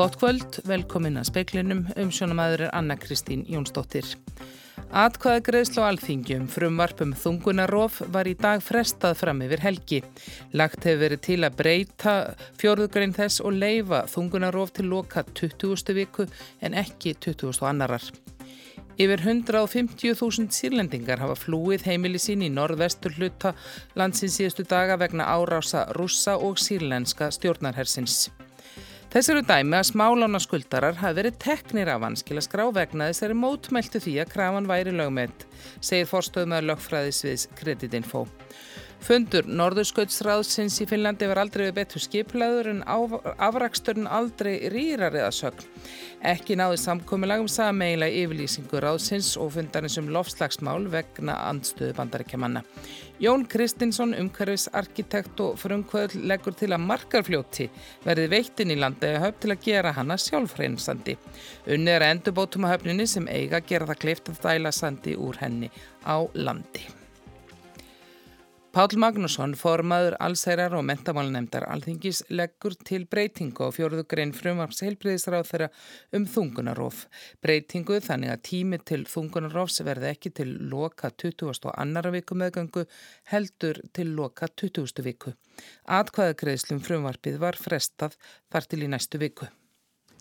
Gott 0.00 0.14
kvöld, 0.16 0.62
velkomin 0.64 1.20
að 1.20 1.26
speiklinum, 1.28 1.82
umsjónamæður 2.00 2.62
er 2.64 2.70
Anna 2.72 2.94
Kristín 2.96 3.42
Jónsdóttir. 3.52 4.06
Atkvæða 4.96 5.42
greiðslu 5.44 5.84
á 5.84 5.90
alþingjum 5.90 6.46
frumvarpum 6.48 7.12
þungunarof 7.20 7.98
var 8.14 8.30
í 8.30 8.32
dag 8.32 8.64
frestað 8.64 9.18
fram 9.20 9.44
yfir 9.44 9.60
helgi. 9.60 10.00
Lagt 10.56 10.88
hefur 10.88 11.02
verið 11.04 11.22
til 11.28 11.38
að 11.44 11.60
breyta 11.60 12.16
fjórðugrein 12.62 13.12
þess 13.12 13.44
og 13.44 13.60
leifa 13.60 14.06
þungunarof 14.08 14.72
til 14.80 14.88
loka 14.88 15.26
20. 15.36 15.92
viku 16.00 16.30
en 16.64 16.80
ekki 16.80 17.18
20. 17.20 17.60
annarar. 17.68 18.08
Yfir 18.96 19.28
150.000 19.28 20.48
sírlendingar 20.48 21.20
hafa 21.20 21.36
flúið 21.36 21.90
heimili 21.92 22.16
sín 22.16 22.48
í 22.48 22.48
norðvestur 22.48 23.20
hluta 23.20 23.52
landsins 24.00 24.40
síðustu 24.40 24.64
daga 24.64 24.96
vegna 24.96 25.28
árása 25.28 25.90
rússa 25.92 26.40
og 26.40 26.56
sírlenska 26.56 27.28
stjórnarhersins. 27.36 28.30
Þess 29.10 29.26
eru 29.32 29.40
dæmi 29.42 29.74
að 29.74 29.88
smálána 29.88 30.38
skuldarar 30.38 30.94
hafi 31.00 31.16
verið 31.16 31.38
teknir 31.42 31.88
af 31.90 32.04
vanskil 32.04 32.36
að 32.38 32.44
skrá 32.46 32.60
vegna 32.70 33.08
þess 33.08 33.24
eru 33.26 33.34
mótmæltu 33.40 33.98
því 34.04 34.12
að 34.22 34.28
krafan 34.30 34.68
væri 34.70 34.92
lögmynd, 34.94 35.42
segir 35.82 36.06
forstöðum 36.06 36.54
að 36.54 36.68
lögfræðisviðs 36.68 37.48
kreditinfo. 37.58 38.22
Fundur 39.00 39.46
Norðurskautsráðsins 39.48 40.74
í 40.82 40.86
Finnlandi 40.88 41.24
var 41.30 41.40
aldrei 41.40 41.64
við 41.70 41.76
betur 41.78 42.02
skiplaður 42.04 42.68
en 42.74 42.82
afraksturinn 42.84 44.08
aldrei 44.10 44.68
rýrar 44.72 45.16
eða 45.16 45.30
sögn. 45.32 45.64
Ekki 46.30 46.58
náði 46.60 46.76
samkominnlagum 46.82 47.48
sameigla 47.48 48.10
yfirlýsingu 48.12 48.82
ráðsins 48.84 49.32
og 49.40 49.54
fundarins 49.54 49.96
um 50.02 50.12
lofslagsmál 50.12 50.84
vegna 50.92 51.38
andstöðu 51.48 51.96
bandarækjamanna. 51.96 52.60
Jón 53.24 53.46
Kristinsson, 53.48 54.12
umhverfis 54.20 54.68
arkitekt 54.76 55.40
og 55.40 55.56
frumkvöld 55.60 56.18
leggur 56.20 56.56
til 56.60 56.70
að 56.76 56.84
markarfljóti 56.84 57.70
verði 58.04 58.28
veittinn 58.36 58.76
í 58.76 58.78
landi 58.80 59.14
að 59.14 59.20
höfn 59.24 59.42
til 59.46 59.54
að 59.56 59.66
gera 59.70 59.96
hana 59.96 60.20
sjálfhreinsandi. 60.20 61.16
Unnið 61.72 61.96
er 61.96 62.08
endurbótum 62.12 62.68
á 62.68 62.72
höfninni 62.76 63.08
sem 63.08 63.28
eiga 63.32 63.64
gera 63.64 63.88
það 63.88 64.02
kleift 64.04 64.32
að 64.32 64.40
dæla 64.44 64.76
sandi 64.76 65.16
úr 65.16 65.40
henni 65.40 65.72
á 66.04 66.20
landi. 66.36 66.99
Pál 68.70 68.92
Magnússon, 69.02 69.56
formaður 69.58 70.14
allsærar 70.22 70.76
og 70.78 70.84
mentamálunemdar 70.86 71.64
alþingis 71.72 72.20
leggur 72.30 72.76
til 72.86 73.02
breytingu 73.10 73.66
á 73.66 73.74
fjóruðu 73.74 74.04
grein 74.06 74.30
frumvarps 74.30 74.84
heilbreyðisráð 74.86 75.48
þeirra 75.48 75.68
um 76.14 76.28
þungunarof. 76.30 77.00
Breytingu 77.42 77.98
þannig 78.04 78.30
að 78.30 78.44
tími 78.46 78.78
til 78.86 79.00
þungunarofs 79.10 79.82
verði 79.82 80.12
ekki 80.12 80.30
til 80.38 80.54
loka 80.70 81.10
20. 81.10 81.50
og 81.50 81.74
annara 81.74 82.14
viku 82.14 82.38
meðgangu 82.38 82.86
heldur 83.32 83.82
til 83.90 84.14
loka 84.14 84.46
20. 84.46 85.02
viku. 85.02 85.34
Atkvæðagreðslum 85.90 86.78
frumvarpið 86.86 87.42
var 87.42 87.58
frestað 87.58 88.14
þar 88.54 88.70
til 88.70 88.84
í 88.86 88.92
næstu 88.94 89.18
viku. 89.18 89.50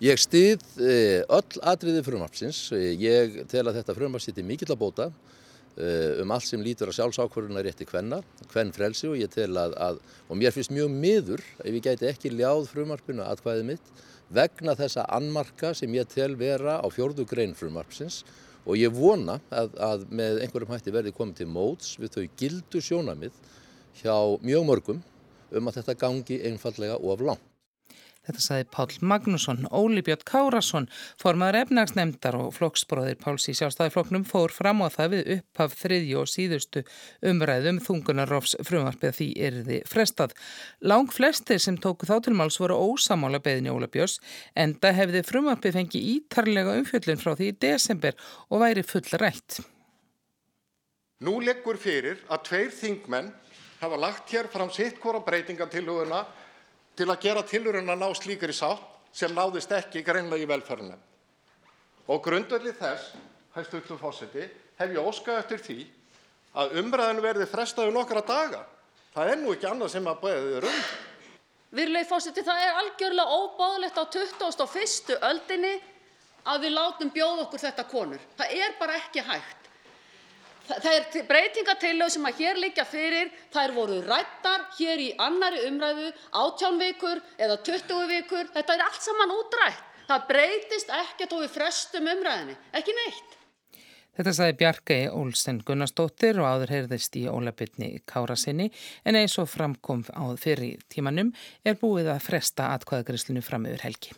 Ég 0.02 0.18
stið 0.18 0.66
eh, 0.82 1.22
öll 1.22 1.62
atriði 1.70 2.02
frumvarpsins. 2.02 2.72
Ég 2.98 3.44
tel 3.52 3.68
að 3.68 3.84
þetta 3.84 4.02
frumvarp 4.02 4.26
sýtti 4.26 4.42
mikill 4.42 4.74
að 4.74 4.82
bóta 4.88 5.14
Eh, 5.14 5.39
um 5.80 6.32
allt 6.36 6.48
sem 6.48 6.64
lítur 6.64 6.92
að 6.92 6.98
sjálfsákvörðuna 6.98 7.64
rétti 7.64 7.88
hvenna, 7.88 8.20
hvenn 8.52 8.74
frelsi 8.76 9.08
og 9.08 9.18
ég 9.20 9.32
tel 9.32 9.54
að, 9.58 9.76
að, 9.80 10.00
og 10.28 10.40
mér 10.40 10.56
finnst 10.56 10.74
mjög 10.76 10.92
miður 10.92 11.44
ef 11.64 11.72
ég 11.72 11.86
gæti 11.86 12.10
ekki 12.10 12.34
ljáð 12.36 12.68
frumarpinu 12.74 13.24
aðkvæðið 13.24 13.70
mitt 13.72 13.94
vegna 14.30 14.76
þessa 14.78 15.08
annmarka 15.16 15.74
sem 15.78 15.94
ég 15.96 16.10
tel 16.12 16.36
vera 16.40 16.78
á 16.84 16.88
fjórðu 16.92 17.26
grein 17.30 17.56
frumarpsins 17.58 18.24
og 18.66 18.78
ég 18.78 18.94
vona 18.94 19.40
að, 19.50 19.78
að 19.80 20.04
með 20.12 20.44
einhverjum 20.44 20.76
hætti 20.76 20.94
verði 20.94 21.16
komið 21.16 21.42
til 21.42 21.50
móts 21.50 21.96
við 22.02 22.18
þau 22.18 22.26
gildu 22.42 22.84
sjónamið 22.84 23.40
hjá 24.02 24.16
mjög 24.46 24.68
mörgum 24.68 25.00
um 25.50 25.72
að 25.72 25.80
þetta 25.80 25.98
gangi 26.04 26.42
einfallega 26.46 27.00
of 27.00 27.24
langt. 27.26 27.49
Þetta 28.30 28.44
saði 28.44 28.66
Pál 28.70 28.92
Magnússon, 29.10 29.64
Óli 29.74 30.04
Björn 30.06 30.22
Kárasson, 30.30 30.86
formaður 31.18 31.64
efnagsnemndar 31.64 32.36
og 32.38 32.52
flokksbróðir 32.54 33.18
Páls 33.18 33.48
í 33.50 33.56
sjálfstæðifloknum 33.58 34.26
fór 34.30 34.54
fram 34.54 34.84
á 34.86 34.88
það 34.94 35.16
við 35.16 35.32
upphaf 35.36 35.74
þriðju 35.80 36.20
og 36.22 36.30
síðustu 36.30 36.84
umræðum 37.26 37.80
þungunarofs 37.82 38.54
frumarpið 38.68 39.16
því 39.18 39.30
erði 39.48 39.80
frestað. 39.90 40.36
Lang 40.86 41.10
flestir 41.10 41.58
sem 41.64 41.80
tóku 41.82 42.06
þáttilmáls 42.06 42.60
voru 42.62 42.78
ósamála 42.92 43.42
beðinni 43.42 43.74
Óla 43.74 43.90
Björns 43.90 44.20
en 44.54 44.76
það 44.78 45.00
hefði 45.02 45.24
frumarpið 45.26 45.80
fengið 45.80 46.10
ítarlega 46.14 46.76
umfjöllin 46.84 47.22
frá 47.24 47.34
því 47.34 47.50
í 47.50 47.60
desember 47.66 48.20
og 48.54 48.62
væri 48.62 48.86
full 48.86 49.08
rætt. 49.18 49.64
Nú 51.26 51.40
leggur 51.42 51.82
fyrir 51.82 52.22
að 52.30 52.46
tveir 52.52 52.70
þingmenn 52.78 53.34
hafa 53.82 53.98
lagt 53.98 54.30
hér 54.36 54.52
fram 54.54 54.70
sitt 54.70 55.02
hvora 55.02 55.24
breytingatilhuguna 55.26 56.22
til 57.00 57.08
að 57.08 57.22
gera 57.24 57.44
tilurinn 57.48 57.90
að 57.90 58.02
ná 58.02 58.10
slíkri 58.18 58.56
sátt 58.56 58.84
sem 59.16 59.32
náðist 59.32 59.72
ekki 59.72 60.04
greinlega 60.04 60.44
í 60.44 60.50
velferðinu. 60.50 60.98
Og 62.12 62.24
grundvelli 62.26 62.74
þess, 62.76 63.14
hægstöldu 63.56 63.96
fósiti, 64.00 64.48
hef 64.80 64.92
ég 64.92 65.00
óskað 65.00 65.40
eftir 65.44 65.64
því 65.64 65.78
að 66.60 66.76
umræðinu 66.82 67.24
verði 67.24 67.48
frestaðu 67.48 67.94
nokkra 67.96 68.24
daga. 68.26 68.66
Það 69.14 69.32
er 69.32 69.40
nú 69.40 69.54
ekki 69.54 69.70
annað 69.70 69.94
sem 69.94 70.10
að 70.10 70.20
bæðið 70.26 70.58
er 70.58 70.68
um. 70.70 70.82
Virlegi 71.80 72.10
fósiti, 72.10 72.44
það 72.44 72.66
er 72.66 72.82
algjörlega 72.82 73.40
óbáðlegt 73.40 74.02
á 74.02 74.04
21. 74.18 75.16
öldinni 75.30 75.74
að 76.50 76.66
við 76.66 76.76
látum 76.76 77.14
bjóða 77.14 77.46
okkur 77.46 77.64
þetta 77.64 77.88
konur. 77.92 78.28
Það 78.36 78.56
er 78.58 78.76
bara 78.82 78.98
ekki 79.00 79.24
hægt. 79.24 79.69
Það 80.70 80.92
er 80.94 81.26
breytingatillög 81.30 82.12
sem 82.14 82.28
hér 82.38 82.60
liggja 82.62 82.86
fyrir, 82.86 83.32
þær 83.54 83.74
voru 83.74 84.00
rættar 84.06 84.68
hér 84.78 85.02
í 85.02 85.10
annari 85.18 85.64
umræðu, 85.66 86.12
átján 86.38 86.78
vikur 86.78 87.24
eða 87.42 87.58
20 87.66 88.06
vikur, 88.14 88.52
þetta 88.54 88.76
er 88.76 88.86
allt 88.86 89.02
saman 89.02 89.34
útrætt. 89.40 89.86
Það 90.10 90.30
breytist 90.30 90.94
ekkert 90.94 91.36
og 91.38 91.44
við 91.44 91.52
frestum 91.58 92.08
umræðinni, 92.10 92.56
ekki 92.78 92.94
neitt. 92.98 93.36
Þetta 94.20 94.32
sagði 94.36 94.56
Bjarkei 94.60 95.04
Olsen 95.16 95.62
Gunnarsdóttir 95.66 96.42
og 96.42 96.48
áður 96.50 96.74
heyrðist 96.76 97.14
í 97.16 97.22
Ólabitni 97.32 98.02
Kárasinni 98.10 98.68
en 99.08 99.16
eins 99.16 99.38
og 99.40 99.48
framkom 99.48 100.02
á 100.12 100.28
fyrir 100.36 100.82
tímanum 100.92 101.30
er 101.64 101.78
búið 101.80 102.10
að 102.12 102.26
fresta 102.26 102.74
atkvæðagrislinu 102.76 103.46
fram 103.46 103.70
yfir 103.70 103.86
helgi. 103.86 104.18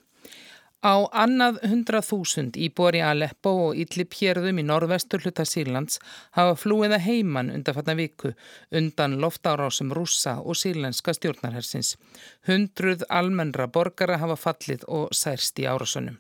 Á 0.82 1.06
annað 1.14 1.60
100.000 1.62 2.58
íbúar 2.58 2.96
í 2.98 3.02
Aleppo 3.06 3.52
og 3.68 3.78
Idlib 3.78 4.16
hérðum 4.18 4.58
í 4.58 4.64
norðvestur 4.66 5.22
hluta 5.22 5.46
Sýrlands 5.46 6.00
hafa 6.34 6.56
flúið 6.58 6.96
að 6.98 7.06
heiman 7.06 7.52
undanfatna 7.54 7.94
viku 8.00 8.32
undan 8.80 9.20
loftárásum 9.22 9.94
rússa 9.94 10.40
og 10.42 10.58
sýrlenska 10.58 11.14
stjórnarhersins. 11.14 11.94
Hundruð 12.50 13.06
almennra 13.14 13.70
borgara 13.70 14.18
hafa 14.24 14.40
fallið 14.48 14.90
og 14.90 15.14
særst 15.14 15.62
í 15.62 15.70
árásunum. 15.70 16.18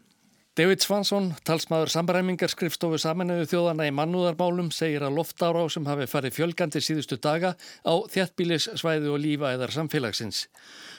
David 0.51 0.81
Svansson, 0.84 1.29
talsmaður 1.47 1.88
samræmingar 1.94 2.51
skrifstofu 2.51 2.97
saminuðu 3.00 3.45
þjóðana 3.47 3.85
í 3.88 3.94
mannúðarmálum, 3.95 4.67
segir 4.75 5.06
að 5.07 5.16
loftárásum 5.22 5.85
hafi 5.88 6.09
farið 6.12 6.35
fjölgandi 6.35 6.81
síðustu 6.84 7.16
daga 7.23 7.53
á 7.88 7.94
þjættbílissvæðu 8.12 9.13
og 9.13 9.22
lífaæðar 9.23 9.72
samfélagsins. 9.72 10.41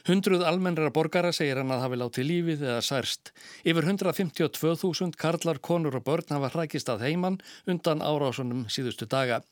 Hundruð 0.08 0.46
almennra 0.48 0.88
borgara 0.88 1.34
segir 1.36 1.60
hann 1.60 1.76
að 1.76 1.84
hafi 1.84 2.00
látið 2.00 2.28
lífið 2.30 2.64
eða 2.70 2.80
særst. 2.88 3.34
Yfir 3.68 3.92
152.000 3.92 5.20
karlar, 5.20 5.60
konur 5.60 6.00
og 6.00 6.08
börn 6.08 6.32
hafa 6.32 6.54
hrækist 6.56 6.88
að 6.88 7.10
heimann 7.10 7.42
undan 7.68 8.00
árásunum 8.00 8.64
síðustu 8.72 9.04
daga. 9.04 9.42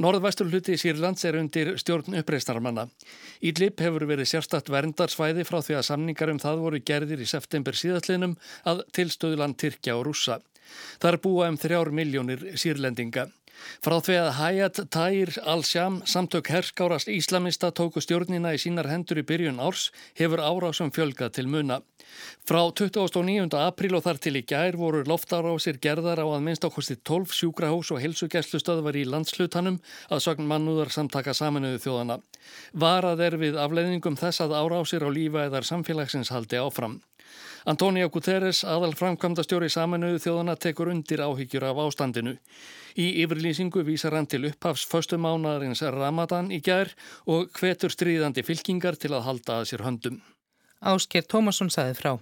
Norðvæstur 0.00 0.48
hluti 0.50 0.76
Sýrlands 0.80 1.24
er 1.26 1.36
undir 1.40 1.72
stjórn 1.80 2.16
uppreistarmanna. 2.20 2.86
Ídlip 3.42 3.82
hefur 3.82 4.06
verið 4.08 4.30
sérstatt 4.30 4.70
verndarsvæði 4.70 5.44
frá 5.48 5.58
því 5.60 5.78
að 5.80 5.88
samningar 5.88 6.32
um 6.32 6.38
það 6.42 6.62
voru 6.64 6.82
gerðir 6.92 7.24
í 7.24 7.28
september 7.28 7.76
síðastlinum 7.76 8.36
að 8.70 8.84
tilstöðuland 8.96 9.58
Tyrkja 9.60 9.98
og 9.98 10.06
Rússa. 10.08 10.38
Þar 11.02 11.18
búa 11.24 11.50
um 11.50 11.58
þrjár 11.58 11.90
miljónir 11.94 12.46
sírlendinga. 12.60 13.26
Frá 13.84 13.96
því 14.00 14.16
að 14.20 14.30
Hayat 14.38 14.80
Tahir 14.92 15.32
al-Sham 15.44 16.00
samtök 16.08 16.50
herskárast 16.52 17.10
íslamista 17.12 17.70
tóku 17.72 18.02
stjórnina 18.04 18.54
í 18.56 18.60
sínar 18.60 18.88
hendur 18.90 19.20
í 19.20 19.26
byrjun 19.26 19.60
árs 19.62 19.90
hefur 20.18 20.42
árásum 20.44 20.92
fjölgað 20.94 21.34
til 21.38 21.46
muna. 21.50 21.80
Frá 22.48 22.60
29. 22.66 23.50
apríl 23.60 23.94
og 23.96 24.04
þar 24.06 24.20
til 24.22 24.34
í 24.40 24.44
gær 24.46 24.78
voru 24.80 25.02
loftarásir 25.06 25.78
gerðar 25.82 26.22
á 26.22 26.26
að 26.26 26.44
minnst 26.46 26.66
ákvæmsti 26.66 26.98
12 27.06 27.36
sjúkrahús 27.40 27.92
og 27.94 28.02
helsugjæslustöðvar 28.04 28.98
í 29.00 29.04
landslutanum 29.08 29.78
að 30.10 30.24
sagn 30.26 30.48
mannúðar 30.50 30.92
samtaka 30.94 31.36
saminuðu 31.36 31.82
þjóðana. 31.84 32.18
Varað 32.72 33.26
er 33.28 33.38
við 33.44 33.60
afleiðingum 33.60 34.18
þess 34.20 34.44
að 34.44 34.56
árásir 34.58 35.06
á 35.06 35.08
lífa 35.12 35.46
eðar 35.46 35.68
samfélagsins 35.68 36.32
haldi 36.34 36.58
áfram. 36.60 37.00
Antonio 37.68 38.08
Guterres, 38.08 38.62
aðal 38.64 38.96
framkvæmda 38.96 39.44
stjóri 39.44 39.68
saminuðu 39.72 40.22
þjóðana, 40.24 40.56
tekur 40.56 40.90
undir 40.94 41.22
áhyggjur 41.26 41.66
af 41.68 41.80
ástandinu. 41.84 42.36
Í 42.96 43.22
yfirlýsingu 43.24 43.84
vísar 43.86 44.16
hann 44.16 44.28
til 44.30 44.46
upphafs 44.48 44.86
föstumánaðarins 44.90 45.84
Ramadan 45.94 46.50
í 46.50 46.62
gær 46.64 46.94
og 47.26 47.52
hvetur 47.58 47.92
stríðandi 47.92 48.44
fylkingar 48.46 48.98
til 49.00 49.12
að 49.14 49.26
halda 49.28 49.60
að 49.60 49.72
sér 49.72 49.86
höndum. 49.86 50.20
Ásker 50.80 51.26
Tómasson 51.28 51.68
saði 51.68 51.92
frá. 51.98 52.14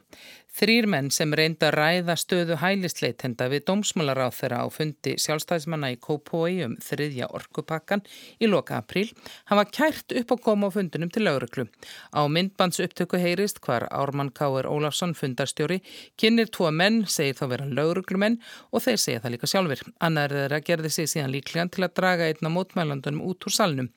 Þrýr 0.48 0.88
menn 0.90 1.10
sem 1.14 1.30
reynda 1.36 1.68
að 1.68 1.74
ræða 1.76 2.14
stöðu 2.18 2.56
hælisleitenda 2.58 3.46
við 3.52 3.66
dómsmálaráð 3.68 4.32
þeirra 4.40 4.62
á 4.64 4.66
fundi 4.72 5.12
sjálfstæðismanna 5.20 5.90
í 5.92 5.98
Kópói 6.02 6.64
um 6.64 6.74
þriðja 6.82 7.28
orkupakkan 7.36 8.02
í 8.40 8.48
loka 8.48 8.80
apríl 8.80 9.12
hafa 9.52 9.66
kært 9.68 10.14
upp 10.18 10.32
og 10.34 10.40
koma 10.42 10.70
á 10.72 10.74
fundunum 10.74 11.12
til 11.14 11.26
lauruglu. 11.28 11.68
Á 12.10 12.26
myndbands 12.26 12.80
upptöku 12.82 13.20
heyrist 13.20 13.60
hvar 13.62 13.86
Ármann 13.92 14.32
Káur 14.34 14.66
Ólafsson 14.66 15.12
fundarstjóri 15.14 15.78
kynir 16.18 16.50
tvo 16.50 16.72
menn, 16.72 17.04
segir 17.06 17.38
þá 17.38 17.44
vera 17.52 17.68
lauruglumenn 17.68 18.40
og 18.72 18.82
þeir 18.82 18.98
segja 19.04 19.22
það 19.22 19.36
líka 19.36 19.52
sjálfur. 19.52 19.84
Annar 20.00 20.34
þeirra 20.34 20.62
gerði 20.64 20.92
sig 20.96 21.12
síðan 21.12 21.36
líklegan 21.36 21.70
til 21.70 21.86
að 21.86 21.94
draga 22.00 22.26
einna 22.32 22.50
mótmælandunum 22.56 23.22
út 23.28 23.46
úr 23.46 23.54
salnum. 23.54 23.92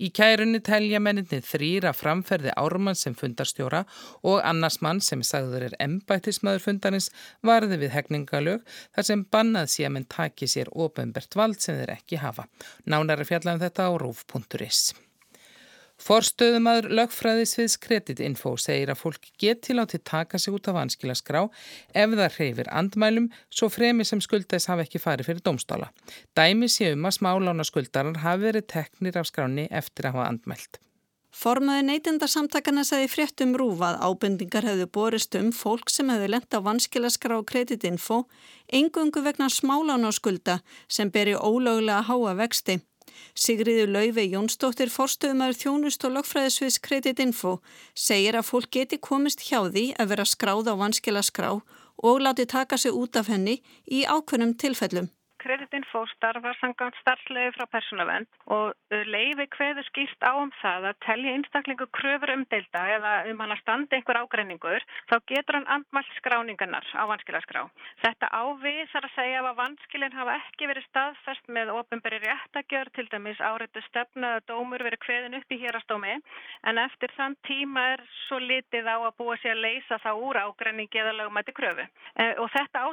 Í 0.00 0.08
kærunni 0.14 0.62
telja 0.64 1.02
menninni 1.02 1.42
þrýra 1.44 1.92
framferði 1.92 2.56
Ármann 2.56 2.96
sem 2.96 3.18
fundarstjóra 3.18 3.84
og 4.22 4.40
annars 4.40 4.80
mann 4.80 5.04
sem 5.04 5.20
sagður 5.26 5.68
er 5.68 5.78
M 5.82 5.95
embættismæður 5.96 6.64
fundarins 6.68 7.10
varði 7.46 7.80
við 7.82 7.96
hegningalög 7.96 8.62
þar 8.94 9.08
sem 9.10 9.24
bannað 9.32 9.72
sé 9.74 9.88
að 9.88 9.96
menn 9.96 10.10
taki 10.12 10.50
sér 10.50 10.70
ofenbert 10.72 11.36
vald 11.38 11.58
sem 11.60 11.80
þeir 11.80 11.96
ekki 11.98 12.22
hafa. 12.22 12.46
Nánari 12.86 13.26
fjallan 13.28 13.58
um 13.58 13.66
þetta 13.66 13.88
á 13.88 13.92
rúf.is. 14.00 14.94
Forstöðumadur 15.96 16.92
lögfræðisviðs 16.92 17.78
kreditinfo 17.80 18.52
segir 18.60 18.90
að 18.92 19.00
fólk 19.00 19.30
geti 19.40 19.72
látið 19.74 20.02
taka 20.04 20.38
sig 20.38 20.52
út 20.52 20.68
af 20.68 20.76
vanskilaskrá 20.76 21.40
ef 21.96 22.16
það 22.20 22.36
hreyfir 22.36 22.68
andmælum 22.80 23.30
svo 23.48 23.70
fremi 23.72 24.04
sem 24.04 24.20
skuldæs 24.20 24.68
hafa 24.68 24.84
ekki 24.84 25.00
farið 25.00 25.30
fyrir 25.30 25.44
domstála. 25.48 25.88
Dæmi 26.36 26.68
sé 26.68 26.92
um 26.92 27.08
að 27.08 27.16
smálána 27.16 27.64
skuldarar 27.64 28.20
hafi 28.26 28.44
verið 28.44 28.68
teknir 28.74 29.16
af 29.16 29.30
skráni 29.32 29.70
eftir 29.72 30.10
að 30.10 30.18
hafa 30.18 30.28
andmælt. 30.34 30.80
Formaði 31.36 31.82
neytendarsamtakana 31.84 32.82
segði 32.88 33.08
fréttum 33.12 33.50
rúfað 33.60 33.98
ábendingar 34.00 34.64
hefðu 34.64 34.86
borist 34.96 35.36
um 35.36 35.50
fólk 35.52 35.90
sem 35.92 36.08
hefðu 36.08 36.30
lent 36.32 36.56
á 36.56 36.64
vanskilaskrá 36.64 37.36
kreditinfo 37.50 38.22
engungu 38.78 39.20
vegna 39.26 39.50
smálána 39.52 40.08
á 40.08 40.16
skulda 40.16 40.54
sem 40.88 41.10
beri 41.12 41.34
ólögulega 41.36 42.06
háa 42.08 42.32
vexti. 42.40 42.78
Sigriður 43.36 43.92
Lauvi 43.92 44.24
Jónsdóttir 44.32 44.88
forstöðumar 44.92 45.52
þjónust 45.60 46.08
og 46.08 46.16
lögfræðisviðs 46.16 46.80
kreditinfo 46.88 47.58
segir 47.92 48.40
að 48.40 48.48
fólk 48.48 48.72
geti 48.78 48.96
komist 48.96 49.44
hjá 49.50 49.60
því 49.68 49.90
að 50.00 50.14
vera 50.14 50.28
skráð 50.32 50.72
á 50.72 50.74
vanskilaskrá 50.80 51.52
og 51.52 52.24
láti 52.24 52.48
taka 52.48 52.80
sig 52.80 52.96
út 52.96 53.20
af 53.20 53.28
henni 53.28 53.60
í 53.84 54.06
ákveðnum 54.08 54.56
tilfellum. 54.56 55.12
Kreditinfo 55.46 56.00
starfar 56.10 56.56
samkvæmt 56.58 56.96
starfslegu 56.98 57.52
frá 57.54 57.68
persónavend 57.70 58.26
og 58.50 58.72
uh, 58.74 59.02
leiði 59.06 59.44
hverðu 59.54 59.84
skýrt 59.86 60.24
á 60.26 60.34
um 60.34 60.50
það 60.58 60.88
að 60.90 60.96
telja 61.06 61.34
einstaklingu 61.36 61.86
kröfur 61.94 62.32
umdelda 62.34 62.82
eða 62.96 63.12
um 63.30 63.42
hann 63.44 63.54
að 63.54 63.60
standa 63.62 63.94
einhver 63.94 64.18
ágreiningur 64.24 64.86
þá 65.06 65.14
getur 65.30 65.58
hann 65.60 65.68
andmalt 65.76 66.10
skráningarnar 66.18 66.88
á 66.98 67.02
vanskilaskrá. 67.12 67.62
Þetta 68.02 68.30
ávið 68.34 68.80
þarf 68.90 69.06
að 69.06 69.14
segja 69.20 69.44
að 69.44 69.60
vanskilin 69.60 70.16
hafa 70.18 70.34
ekki 70.40 70.70
verið 70.72 70.88
staðfest 70.88 71.52
með 71.58 71.70
ofinberi 71.76 72.20
réttagjör 72.24 72.90
til 72.98 73.06
dæmis 73.14 73.38
áriðu 73.38 73.84
stefna 73.86 74.32
að 74.40 74.50
dómur 74.50 74.82
verið 74.82 75.06
hverðin 75.06 75.38
upp 75.38 75.54
í 75.54 75.60
hérastómi 75.62 76.16
en 76.66 76.82
eftir 76.82 77.14
þann 77.14 77.38
tíma 77.46 77.86
er 77.94 78.04
svo 78.26 78.42
litið 78.42 78.90
á 78.90 78.98
að 78.98 79.14
búa 79.22 79.38
sér 79.38 79.54
að 79.54 79.62
leysa 79.68 80.02
það 80.02 80.26
úr 80.26 80.42
ágreiningi 80.42 81.02
eða 81.04 81.14
lögumætti 81.20 81.54
kröfu. 81.54 81.86
E, 82.18 82.34
og 82.42 82.50
þetta 82.50 82.86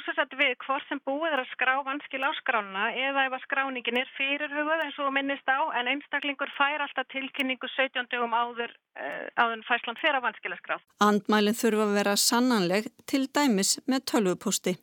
skrána 2.44 2.92
eða 2.94 3.25
ef 3.28 3.36
að 3.38 3.44
skráningin 3.48 4.00
er 4.04 4.13
fyrirhugað 4.18 4.86
eins 4.86 5.01
og 5.01 5.12
minnist 5.16 5.50
á 5.50 5.60
en 5.80 5.90
einstaklingur 5.95 6.51
fær 6.57 6.84
alltaf 6.86 7.10
tilkynningu 7.16 7.69
17 7.75 8.10
dögum 8.12 8.36
áður 8.36 8.69
uh, 8.69 9.28
áður 9.40 9.66
fæslan 9.68 10.00
fyrir 10.01 10.19
að 10.19 10.28
vanskilaskráð. 10.28 10.88
Andmælinn 11.07 11.60
þurfa 11.60 11.88
að 11.88 12.00
vera 12.00 12.16
sannanleg 12.19 12.90
til 13.10 13.25
dæmis 13.31 13.78
með 13.88 14.07
tölvuposti. 14.13 14.78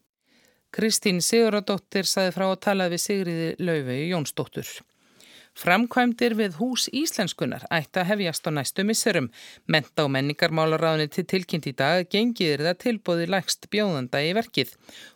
Kristín 0.70 1.18
Siguradóttir 1.24 2.06
saði 2.06 2.36
frá 2.36 2.46
að 2.46 2.60
talaði 2.66 2.94
við 2.94 3.04
Sigriði 3.04 3.50
Laufey 3.66 4.06
Jónsdóttur. 4.12 4.70
Framkvæmdir 5.58 6.36
við 6.38 6.54
hús 6.60 6.86
íslenskunar 6.94 7.64
ætti 7.74 8.00
að 8.00 8.08
hefjast 8.12 8.46
á 8.46 8.50
næstu 8.54 8.84
misserum. 8.86 9.26
Menta 9.66 10.06
og 10.06 10.12
menningarmálaráðinni 10.14 11.10
til 11.10 11.26
tilkynnt 11.32 11.66
í 11.66 11.74
dag 11.76 12.06
gengir 12.08 12.62
það 12.62 12.78
tilbóði 12.84 13.26
lægst 13.34 13.66
bjóðanda 13.72 14.22
í 14.24 14.30
verkið. 14.38 14.70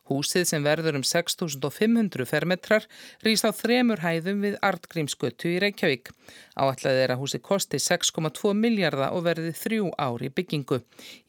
Húsið 0.04 0.44
sem 0.50 0.64
verður 0.64 0.98
um 0.98 1.04
6.500 1.06 2.28
fermetrar 2.28 2.84
rýst 3.24 3.46
á 3.48 3.56
þremur 3.56 4.02
hæðum 4.04 4.42
við 4.44 4.58
Artgrímsgötu 4.60 5.54
í 5.54 5.60
Reykjavík. 5.64 6.10
Áallega 6.54 7.06
er 7.06 7.12
að 7.14 7.22
húsið 7.22 7.40
kosti 7.46 7.80
6,2 7.80 8.52
miljardar 8.54 9.14
og 9.16 9.24
verði 9.24 9.54
þrjú 9.56 9.88
ári 9.96 10.28
byggingu. 10.28 10.82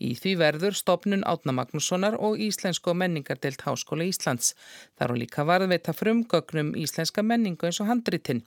Í 0.04 0.12
því 0.20 0.34
verður 0.42 0.76
stopnun 0.76 1.24
Átna 1.24 1.56
Magnússonar 1.56 2.18
og 2.20 2.36
Íslensko 2.36 2.94
menningardelt 2.94 3.64
Háskóla 3.64 4.06
Íslands. 4.06 4.52
Þar 5.00 5.16
og 5.16 5.22
líka 5.24 5.48
varðveita 5.48 5.96
frumgögnum 5.96 6.74
íslenska 6.76 7.24
menningu 7.24 7.70
eins 7.70 7.80
og 7.80 7.90
handritinn. 7.90 8.44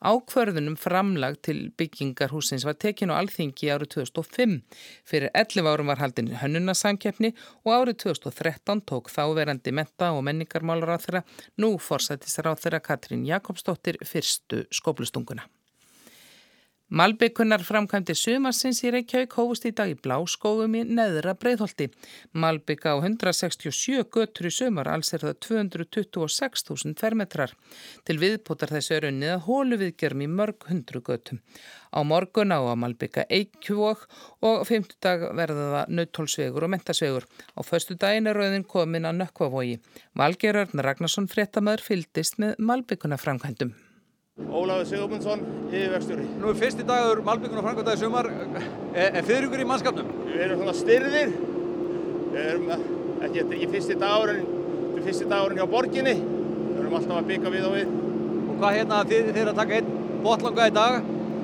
Ákvörðunum 0.00 0.76
framlag 0.80 1.40
til 1.44 1.70
byggingarhúsins 1.80 2.64
var 2.68 2.78
tekinu 2.80 3.16
alþingi 3.16 3.72
árið 3.72 3.94
2005. 3.96 4.60
Fyrir 5.08 5.32
11 5.34 5.72
árum 5.72 5.90
var 5.90 6.00
haldin 6.00 6.30
hönnunasankjefni 6.40 7.34
og 7.64 7.74
árið 7.74 7.98
2013 8.06 8.84
tók 8.88 9.10
þáverandi 9.12 9.69
fórseti 9.70 9.76
menta 9.76 10.12
og 10.12 10.24
menningarmálar 10.26 10.96
á 10.96 10.98
þeirra, 10.98 11.22
nú 11.58 11.78
fórsættisar 11.78 12.50
á 12.50 12.54
þeirra 12.58 12.80
Katrín 12.80 13.24
Jakobsdóttir 13.26 13.98
fyrstu 14.04 14.66
skoblustunguna. 14.70 15.46
Malbyggunar 16.90 17.62
framkvæmdi 17.62 18.16
sumarsins 18.18 18.80
í 18.82 18.90
Reykjavík 18.90 19.36
hófust 19.38 19.62
í 19.68 19.70
dag 19.78 19.92
í 19.92 19.94
Bláskógum 19.94 20.72
í 20.74 20.80
neðra 20.88 21.36
breyðholti. 21.38 21.86
Malbygg 22.34 22.88
á 22.90 22.98
167 22.98 24.08
götur 24.10 24.48
í 24.48 24.50
sumar, 24.50 24.88
alls 24.90 25.14
er 25.14 25.22
það 25.22 25.36
226.000 25.46 26.96
fermetrar. 26.98 27.52
Til 28.02 28.16
viðbútar 28.18 28.72
þessu 28.74 28.96
er 28.96 29.06
unnið 29.12 29.34
að 29.36 29.44
hólu 29.46 29.78
viðgermi 29.84 30.26
mörg 30.32 30.66
hundru 30.66 30.98
götum. 31.06 31.38
Á 31.94 32.02
morgun 32.02 32.50
á 32.50 32.58
að 32.58 32.80
Malbygga 32.82 33.22
Eikjúok 33.38 34.02
og 34.50 34.64
fymtudag 34.66 35.28
verða 35.38 35.68
það 35.76 35.92
nautólsvegur 35.94 36.66
og 36.66 36.72
mentasvegur. 36.74 37.28
Á 37.54 37.60
förstu 37.62 37.94
daginn 37.94 38.26
er 38.26 38.34
rauðin 38.34 38.66
komin 38.66 39.06
að 39.06 39.22
nökkvavogi. 39.22 39.78
Valgerörn 40.18 40.82
Ragnarsson 40.82 41.30
fréttamaður 41.30 41.86
fyldist 41.86 42.42
með 42.42 42.58
Malbygguna 42.58 43.20
framkvæmdum. 43.20 43.76
Ólafur 44.50 44.86
Sigurmundsson, 44.88 45.42
yfirvegstjóri. 45.70 46.24
Nú 46.40 46.50
er 46.50 46.58
fyrsti 46.58 46.86
dagur 46.86 47.20
Malbyggun 47.26 47.60
og 47.60 47.66
Frankværtaði 47.66 48.00
sumar. 48.00 48.28
Er, 48.94 49.12
er 49.20 49.26
fyrir 49.26 49.46
ykkur 49.46 49.62
í 49.62 49.66
mannskapnum? 49.68 50.08
Við 50.26 50.42
erum 50.46 50.62
svona 50.64 50.74
styrðir. 50.78 51.34
Við 52.30 52.40
erum 52.46 52.72
ekki, 52.74 53.44
ekki 53.44 53.68
fyrsti 53.76 53.98
dagurinn, 54.00 54.42
þetta 54.48 55.00
er 55.00 55.06
fyrsti 55.08 55.28
dagurinn 55.30 55.60
hjá 55.60 55.68
borginni. 55.70 56.16
Við 56.24 56.82
erum 56.82 56.98
alltaf 56.98 57.20
að 57.20 57.30
byggja 57.30 57.54
við 57.54 57.68
og 57.68 57.76
við. 57.78 57.94
Og 58.40 58.52
hvað 58.60 58.76
hérna 58.78 59.00
þið 59.12 59.32
þeir 59.36 59.52
að 59.52 59.60
taka 59.60 59.78
einn 59.78 59.94
botlanga 60.24 60.68
í 60.70 60.76
dag? 60.80 61.00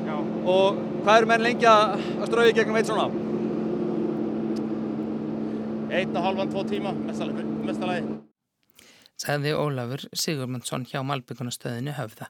Já. 0.07 0.17
Og 0.57 0.83
hvað 1.07 1.21
eru 1.21 1.31
menn 1.33 1.47
lengi 1.47 1.71
að 1.71 2.07
strauði 2.27 2.55
gegnum 2.59 2.81
eitt 2.81 2.91
svona? 2.91 3.09
Einn 5.97 6.17
og 6.19 6.25
halvan, 6.27 6.51
tvo 6.51 6.63
tíma, 6.67 6.93
mestalagi. 7.07 8.17
Sæði 9.17 9.55
Ólafur 9.57 10.03
Sigurmundsson 10.13 10.83
hjá 10.91 10.99
Malbyggunastöðinu 11.07 11.95
höfða. 11.97 12.27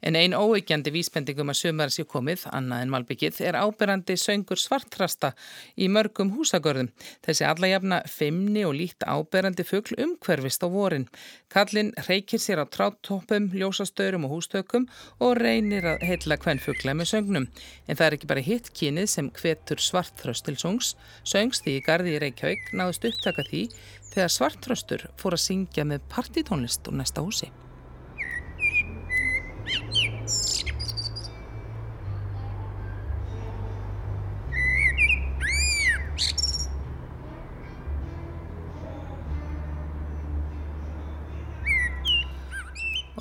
En 0.00 0.16
ein 0.16 0.32
óeikjandi 0.32 0.92
vísbendingum 0.94 1.52
að 1.52 1.58
sömur 1.58 1.92
sé 1.92 2.06
komið, 2.08 2.46
annað 2.56 2.84
en 2.84 2.92
Malbyggið, 2.94 3.40
er 3.44 3.58
áberandi 3.60 4.16
söngur 4.16 4.60
svartrasta 4.60 5.34
í 5.76 5.90
mörgum 5.92 6.32
húsagörðum. 6.36 6.88
Þessi 7.26 7.46
allajafna 7.48 8.00
femni 8.08 8.64
og 8.64 8.74
lít 8.78 9.04
áberandi 9.04 9.66
fuggl 9.68 9.98
umhverfist 10.00 10.64
á 10.64 10.68
vorin. 10.72 11.06
Kallin 11.52 11.92
reykir 12.08 12.40
sér 12.40 12.64
á 12.64 12.66
tráttoppum, 12.66 13.50
ljósastörum 13.52 14.24
og 14.24 14.38
hústökum 14.38 14.88
og 15.20 15.36
reynir 15.36 15.84
að 15.84 16.04
heitla 16.08 16.40
hvern 16.40 16.62
fuggla 16.64 16.96
með 16.96 17.12
söngnum. 17.12 17.48
En 17.86 17.96
það 17.96 18.06
er 18.06 18.18
ekki 18.18 18.32
bara 18.32 18.46
hitt 18.46 18.72
kynið 18.72 19.08
sem 19.12 19.32
hvetur 19.36 19.84
svartröst 19.84 20.48
til 20.48 20.56
songs. 20.56 20.94
Söngst 21.28 21.68
í 21.68 21.76
gardi 21.84 22.16
í 22.16 22.20
Reykjavík 22.22 22.72
náðust 22.72 23.04
upptaka 23.10 23.44
því 23.50 23.66
þegar 24.14 24.36
svartröstur 24.36 25.10
fór 25.20 25.36
að 25.36 25.44
syngja 25.44 25.84
með 25.84 26.06
partitónlist 26.12 26.88
úr 26.88 27.02
næsta 27.02 27.26
húsi. 27.26 27.50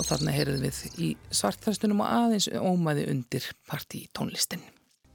Þarna 0.10 0.36
heyrðum 0.36 0.66
við 0.68 0.82
í 0.98 1.14
svartþastunum 1.30 2.04
og 2.04 2.12
aðeins 2.18 2.50
ómaði 2.58 3.08
undir 3.14 3.48
partítónlistin. 3.70 4.66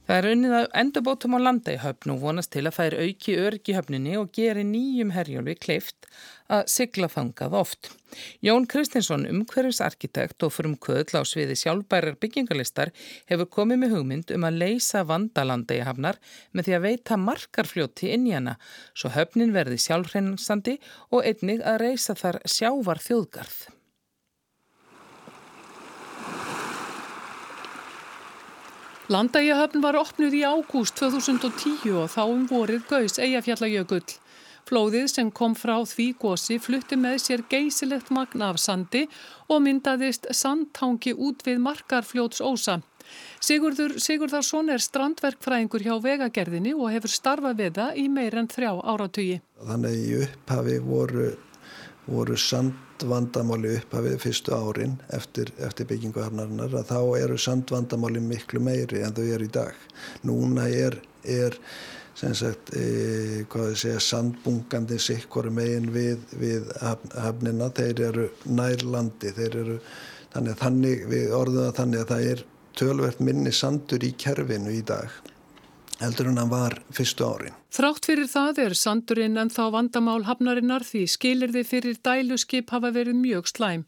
Það 0.05 0.19
er 0.19 0.27
unnið 0.29 0.51
að 0.53 0.65
endurbótum 0.77 1.33
á 1.33 1.39
landa 1.41 1.73
í 1.73 1.77
höfn 1.81 2.11
og 2.13 2.19
vonast 2.21 2.51
til 2.53 2.61
að 2.69 2.75
þær 2.75 2.95
auki 2.99 3.33
örgi 3.41 3.73
höfninni 3.73 4.11
og 4.19 4.27
geri 4.37 4.61
nýjum 4.61 5.13
herjólfi 5.15 5.55
kleift 5.57 6.05
að 6.45 6.67
sigla 6.69 7.07
þangað 7.09 7.55
oft. 7.57 7.89
Jón 8.45 8.67
Kristinsson, 8.69 9.25
umhverfisarkitekt 9.25 10.45
og 10.45 10.53
fyrir 10.53 10.69
um 10.69 10.75
köðla 10.85 11.23
á 11.23 11.25
sviði 11.25 11.55
sjálfbærar 11.57 12.19
byggingalistar 12.21 12.91
hefur 13.31 13.49
komið 13.57 13.81
með 13.81 13.95
hugmynd 13.95 14.33
um 14.35 14.45
að 14.45 14.59
leysa 14.61 15.01
vandalanda 15.09 15.73
í 15.73 15.81
hafnar 15.87 16.21
með 16.53 16.67
því 16.67 16.75
að 16.77 16.85
veita 16.85 17.17
markarfljóti 17.23 18.11
inn 18.13 18.27
í 18.29 18.35
hana 18.37 18.59
svo 18.93 19.09
höfnin 19.15 19.55
verði 19.57 19.81
sjálfhreinstandi 19.87 20.77
og 21.09 21.25
einnig 21.25 21.65
að 21.65 21.81
reysa 21.81 22.13
þar 22.19 22.43
sjávar 22.45 23.01
þjóðgarð. 23.01 23.57
Landægjahöfn 29.05 29.83
var 29.83 29.93
opnuð 29.99 30.33
í 30.33 30.39
ágúst 30.41 30.95
2010 30.97 31.91
og 31.93 32.07
þá 32.09 32.21
um 32.25 32.45
vorið 32.49 32.87
gaus 32.89 33.19
Eyjafjallajökull. 33.21 34.15
Flóðið 34.65 35.05
sem 35.11 35.27
kom 35.29 35.53
frá 35.53 35.75
því 35.85 36.07
gósi 36.23 36.57
flutti 36.57 36.97
með 36.97 37.19
sér 37.21 37.43
geysilegt 37.51 38.09
magna 38.09 38.47
af 38.49 38.57
sandi 38.63 39.03
og 39.45 39.61
myndaðist 39.61 40.25
sandtangi 40.33 41.13
út 41.13 41.45
við 41.45 41.61
markarfljóts 41.67 42.41
ósa. 42.41 42.79
Sigurður 43.45 43.99
Sigurðarsson 44.01 44.73
er 44.73 44.81
strandverkfræðingur 44.81 45.85
hjá 45.85 45.99
vegagerðinni 46.01 46.73
og 46.73 46.89
hefur 46.95 47.13
starfað 47.13 47.61
við 47.61 47.77
það 47.77 48.01
í 48.01 48.07
meir 48.09 48.39
en 48.41 48.49
þrjá 48.49 48.71
áratugi. 48.81 49.37
Þannig 49.69 50.01
í 50.01 50.17
upphafi 50.23 50.79
voru, 50.81 51.29
voru 52.09 52.41
sand 52.41 52.73
sandvandamáli 52.95 53.75
upphafið 53.75 54.19
fyrstu 54.21 54.53
árin 54.55 54.95
eftir, 55.13 55.51
eftir 55.59 55.85
byggingu 55.89 56.21
hafnarinnar 56.23 56.73
að 56.79 56.87
þá 56.91 57.17
eru 57.19 57.37
sandvandamáli 57.37 58.21
miklu 58.23 58.59
meiri 58.59 59.03
en 59.03 59.13
þau 59.13 59.25
eru 59.25 59.45
í 59.45 59.51
dag. 59.51 59.73
Núna 60.23 60.69
er, 60.69 61.01
er 61.23 61.57
sagt, 62.15 62.73
e, 62.75 63.45
segja, 63.75 63.99
sandbungandi 63.99 64.99
sikkori 64.99 65.51
megin 65.51 65.91
við, 65.91 66.19
við 66.39 66.71
hafnina, 66.81 67.69
þeir 67.75 68.01
eru 68.09 68.29
nærlandi, 68.45 69.33
þeir 69.35 69.59
eru 69.63 69.79
þannig 70.33 70.59
þannig, 70.59 71.07
við 71.11 71.33
orðum 71.35 71.67
að 71.67 71.77
þannig 71.81 71.99
að 71.99 72.11
það 72.13 72.27
er 72.31 72.45
tölvert 72.75 73.19
minni 73.19 73.51
sandur 73.51 74.03
í 74.03 74.15
kerfinu 74.19 74.71
í 74.71 74.83
dag 74.83 75.11
heldur 75.99 76.27
en 76.29 76.39
hann 76.41 76.51
var 76.51 76.75
fyrstu 76.95 77.25
árin. 77.27 77.55
Þrátt 77.75 78.07
fyrir 78.07 78.27
það 78.31 78.59
er 78.65 78.75
sandurinn 78.79 79.39
en 79.39 79.51
þá 79.51 79.63
vandamál 79.73 80.21
hafnarinnar 80.27 80.83
því 80.87 81.05
skilirði 81.11 81.63
fyrir 81.67 81.97
dæluskip 82.03 82.71
hafa 82.75 82.91
verið 82.95 83.17
mjög 83.19 83.49
slæm. 83.51 83.85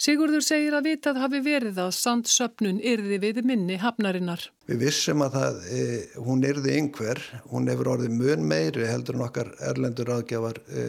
Sigurður 0.00 0.44
segir 0.44 0.76
að 0.76 0.88
vitað 0.88 1.20
hafi 1.20 1.42
verið 1.44 1.80
að 1.84 1.92
sandsöpnun 1.98 2.80
yrði 2.80 3.20
við 3.20 3.42
minni 3.44 3.76
hafnarinnar. 3.80 4.46
Við 4.70 4.84
vissum 4.86 5.24
að 5.26 5.36
það, 5.36 5.62
e, 5.76 5.84
hún 6.24 6.44
yrði 6.48 6.76
yngver, 6.80 7.22
hún 7.52 7.68
hefur 7.68 7.94
orðið 7.96 8.16
mun 8.16 8.48
meiri 8.48 8.88
heldur 8.88 9.18
en 9.18 9.26
okkar 9.28 9.54
erlendur 9.72 10.12
aðgjafar 10.16 10.62
e, 10.72 10.86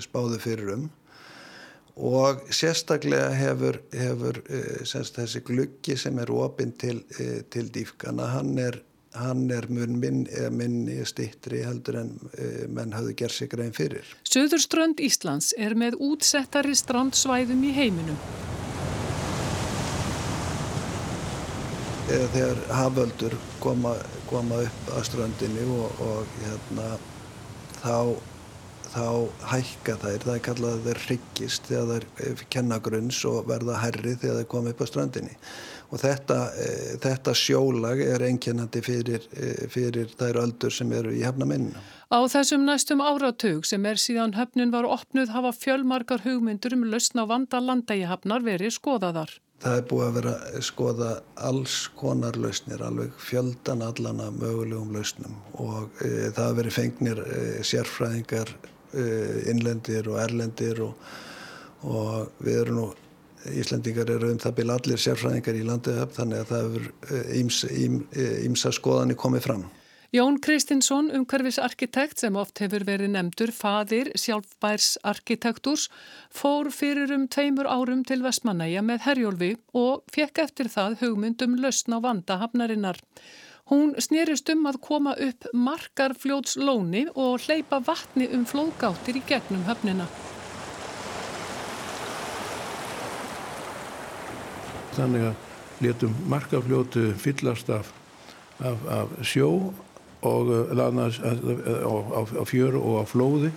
spáðu 0.00 0.40
fyrir 0.40 0.76
um 0.78 0.92
og 1.94 2.40
sérstaklega 2.50 3.28
hefur, 3.38 3.76
hefur 3.94 4.40
e, 4.50 4.82
þessi 4.82 5.44
gluggi 5.46 5.94
sem 5.98 6.18
er 6.18 6.32
opinn 6.34 6.72
til, 6.74 7.04
e, 7.20 7.44
til 7.50 7.68
dýfkana, 7.70 8.32
hann 8.34 8.58
er 8.58 8.80
hann 9.14 9.46
er 9.54 9.66
mun 9.70 9.98
minn, 10.02 10.24
minni 10.54 10.98
stittri 11.06 11.62
heldur 11.64 12.00
en 12.00 12.10
e, 12.34 12.66
menn 12.66 12.94
hafði 12.96 13.14
gerð 13.22 13.36
sig 13.38 13.50
grein 13.52 13.74
fyrir. 13.76 14.08
Söðurströnd 14.26 15.02
Íslands 15.04 15.52
er 15.58 15.76
með 15.78 15.98
útsettari 16.02 16.74
strandsvæðum 16.78 17.62
í 17.68 17.72
heiminum. 17.76 18.18
Eða 22.04 22.28
þegar 22.34 22.62
haföldur 22.76 23.34
koma, 23.62 23.94
koma 24.28 24.60
upp 24.66 24.92
að 24.92 25.06
ströndinni 25.08 25.64
og, 25.72 26.02
og 26.04 26.34
hérna, 26.42 26.88
þá, 27.78 27.94
þá 28.90 29.06
hækka 29.54 29.94
þær, 30.02 30.18
það 30.26 30.34
er 30.34 30.42
kallað 30.50 30.74
að 30.74 30.88
þeir 30.88 31.00
hryggist 31.06 31.70
þegar 31.70 32.08
þeir 32.18 32.44
kenna 32.52 32.80
grunns 32.84 33.22
og 33.30 33.48
verða 33.48 33.78
herri 33.80 34.18
þegar 34.18 34.42
þeir 34.42 34.50
koma 34.52 34.74
upp 34.74 34.84
að 34.84 34.92
ströndinni 34.92 35.38
og 35.94 36.00
þetta, 36.02 36.38
e, 36.58 36.70
þetta 37.02 37.34
sjólag 37.38 38.02
er 38.02 38.24
einkennandi 38.26 38.82
fyrir, 38.82 39.28
e, 39.30 39.68
fyrir 39.70 40.10
þær 40.18 40.40
öldur 40.42 40.74
sem 40.74 40.90
eru 40.92 41.14
í 41.14 41.22
hefnaminnina. 41.22 41.82
Á 42.10 42.18
þessum 42.30 42.66
næstum 42.66 43.02
áratug 43.02 43.64
sem 43.66 43.86
er 43.86 43.98
síðan 43.98 44.34
höfnun 44.36 44.74
var 44.74 44.86
opnuð 44.86 45.32
hafa 45.34 45.54
fjölmarkar 45.54 46.24
hugmyndur 46.26 46.74
um 46.76 46.84
lausna 46.90 47.24
vanda 47.30 47.62
landægihafnar 47.62 48.44
verið 48.46 48.74
skoðaðar. 48.76 49.38
Það 49.64 49.78
er 49.78 49.86
búið 49.88 50.04
að 50.04 50.16
vera 50.18 50.32
að 50.50 50.64
skoða 50.66 51.10
alls 51.48 51.76
konar 51.96 52.36
lausnir, 52.36 52.82
alveg 52.84 53.14
fjöldan 53.22 53.84
allana 53.86 54.28
mögulegum 54.34 54.92
lausnum 54.92 55.38
og 55.62 56.02
e, 56.02 56.10
það 56.34 56.42
hafa 56.42 56.58
verið 56.58 56.76
fengnir 56.80 57.22
e, 57.22 57.38
sérfræðingar, 57.64 58.50
e, 58.92 59.06
innlendir 59.54 60.10
og 60.10 60.20
erlendir 60.26 60.82
og, 60.84 61.08
og 61.86 62.44
við 62.44 62.60
erum 62.64 62.80
nú 62.82 62.90
Íslandingar 63.52 64.10
eru 64.10 64.32
um 64.32 64.40
það 64.40 64.58
byrja 64.58 64.76
allir 64.78 65.00
sérfræðingar 65.04 65.56
í 65.60 65.64
landuðöfn 65.68 66.18
þannig 66.18 66.42
að 66.42 66.52
það 66.52 66.68
hefur 66.68 66.84
ímsa 68.48 68.72
skoðanir 68.72 69.20
komið 69.20 69.48
fram. 69.48 69.64
Jón 70.14 70.36
Kristinsson, 70.38 71.08
umhverfisarkitekt 71.10 72.20
sem 72.22 72.36
oft 72.38 72.60
hefur 72.62 72.84
verið 72.86 73.08
nefndur 73.16 73.50
fadir 73.50 74.12
sjálfbærs 74.14 74.92
arkitektúrs, 75.02 75.88
fór 76.30 76.70
fyrir 76.70 77.10
um 77.16 77.24
tveimur 77.26 77.66
árum 77.66 78.04
til 78.06 78.20
Vestmanæja 78.22 78.84
með 78.86 79.02
Herjólfi 79.08 79.48
og 79.74 80.04
fekk 80.14 80.38
eftir 80.44 80.70
það 80.70 81.00
hugmyndum 81.00 81.56
lausn 81.58 81.96
á 81.96 82.04
vanda 82.04 82.38
hafnarinnar. 82.44 83.02
Hún 83.72 83.96
snýrist 83.98 84.54
um 84.54 84.62
að 84.70 84.78
koma 84.86 85.16
upp 85.18 85.50
markarfljótslóni 85.50 87.08
og 87.16 87.48
hleypa 87.48 87.82
vatni 87.82 88.30
um 88.38 88.46
flóðgáttir 88.46 89.18
í 89.18 89.26
gegnum 89.26 89.66
höfnina. 89.66 90.06
Þannig 94.96 95.28
að 95.30 95.84
letum 95.84 96.14
markafljótu 96.30 97.10
fyllast 97.18 97.70
af, 97.74 97.90
af, 98.60 98.84
af 98.88 99.14
sjó 99.26 99.50
og 100.24 100.50
uh, 100.50 100.74
laðnast 100.76 101.24
á, 101.24 101.94
á 102.22 102.42
fjöru 102.48 102.80
og 102.80 103.02
á 103.02 103.04
flóði 103.08 103.50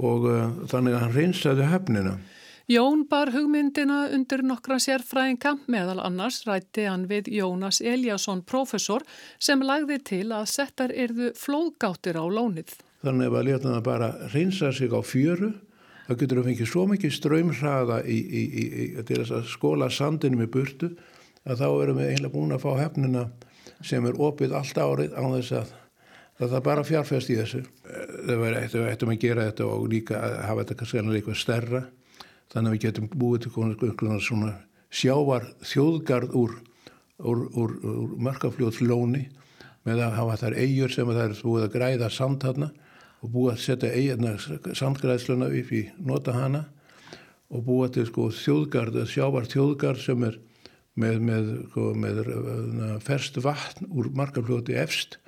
og 0.00 0.30
uh, 0.30 0.46
þannig 0.70 0.96
að 0.96 1.04
hann 1.04 1.18
reynsaði 1.18 1.68
höfnina. 1.70 2.16
Jón 2.64 3.02
bar 3.10 3.28
hugmyndina 3.28 4.06
undir 4.16 4.40
nokkra 4.40 4.78
sérfræðinga 4.80 5.58
meðal 5.68 5.98
annars 6.00 6.46
rætti 6.48 6.86
hann 6.88 7.04
við 7.10 7.28
Jónas 7.36 7.82
Eliasson 7.84 8.40
professor 8.40 9.04
sem 9.36 9.60
lagði 9.60 9.98
til 10.00 10.30
að 10.32 10.48
settar 10.48 10.94
erðu 10.96 11.34
flóðgáttir 11.36 12.16
á 12.16 12.24
lónið. 12.24 12.72
Þannig 13.04 13.36
að 13.36 13.46
letum 13.50 13.74
það 13.76 13.84
bara 13.84 14.08
reynsa 14.32 14.72
sig 14.72 14.96
á 14.96 15.00
fjöru 15.04 15.52
þá 16.04 16.12
getur 16.20 16.40
við 16.40 16.50
fengið 16.50 16.70
svo 16.70 16.84
mikið 16.90 17.14
ströymhraða 17.16 18.02
í, 18.04 18.18
í, 18.18 18.42
í, 18.44 18.84
til 19.08 19.20
þess 19.22 19.36
að 19.38 19.48
skóla 19.52 19.88
sandinu 19.92 20.42
með 20.42 20.50
burtu 20.56 20.90
að 21.44 21.62
þá 21.62 21.68
erum 21.68 22.00
við 22.00 22.10
eiginlega 22.10 22.34
búin 22.34 22.56
að 22.56 22.64
fá 22.64 22.70
hefnina 22.80 23.24
sem 23.84 24.06
er 24.08 24.20
opið 24.20 24.54
allt 24.56 24.80
árið 24.80 25.16
á 25.16 25.24
þess 25.24 25.56
að 25.60 25.72
það 26.38 26.56
er 26.58 26.64
bara 26.66 26.84
fjárfæst 26.84 27.30
í 27.30 27.38
þessu. 27.38 27.62
Það 27.84 28.40
verður 28.42 28.88
eittum 28.90 29.12
að 29.12 29.20
gera 29.22 29.48
þetta 29.48 29.66
og 29.70 29.84
líka 29.92 30.20
að 30.20 30.36
hafa 30.48 30.64
þetta 30.64 30.78
kannski 30.80 31.02
eitthvað 31.04 31.40
stærra. 31.40 31.82
Þannig 32.52 32.70
að 32.70 32.74
við 32.74 32.84
getum 32.84 33.10
búið 33.14 33.46
til 33.46 34.20
svona 34.22 34.54
sjávar 34.94 35.46
þjóðgarð 35.64 36.34
úr, 36.38 36.52
úr, 37.18 37.40
úr, 37.58 37.72
úr 37.82 38.12
markafljóðslóni 38.22 39.24
með 39.84 40.02
að 40.06 40.18
hafa 40.18 40.36
þær 40.42 40.58
eigur 40.60 40.92
sem 40.94 41.10
það 41.10 41.24
er 41.24 41.40
búið 41.42 41.66
að 41.66 41.74
græða 41.74 42.10
samt 42.14 42.46
þarna 42.46 42.70
og 43.24 43.30
búið 43.32 43.54
að 43.54 43.62
setja 43.64 43.92
eigina 43.96 44.34
sandgræðsluna 44.76 45.48
upp 45.48 45.70
í 45.72 45.86
nota 46.04 46.34
hana 46.36 46.66
og 47.48 47.64
búið 47.64 47.94
til 47.96 48.04
sko 48.10 48.28
þjóðgard, 48.36 48.98
sjávar 49.08 49.48
þjóðgard 49.48 50.02
sem 50.02 50.26
er 50.28 50.36
með, 51.00 51.20
með, 51.24 51.50
sko, 51.70 51.88
með, 51.98 52.20
með 52.76 52.94
ferst 53.06 53.40
vatn 53.42 53.88
úr 53.90 54.10
margarfljóti 54.16 54.76
efst 54.78 55.18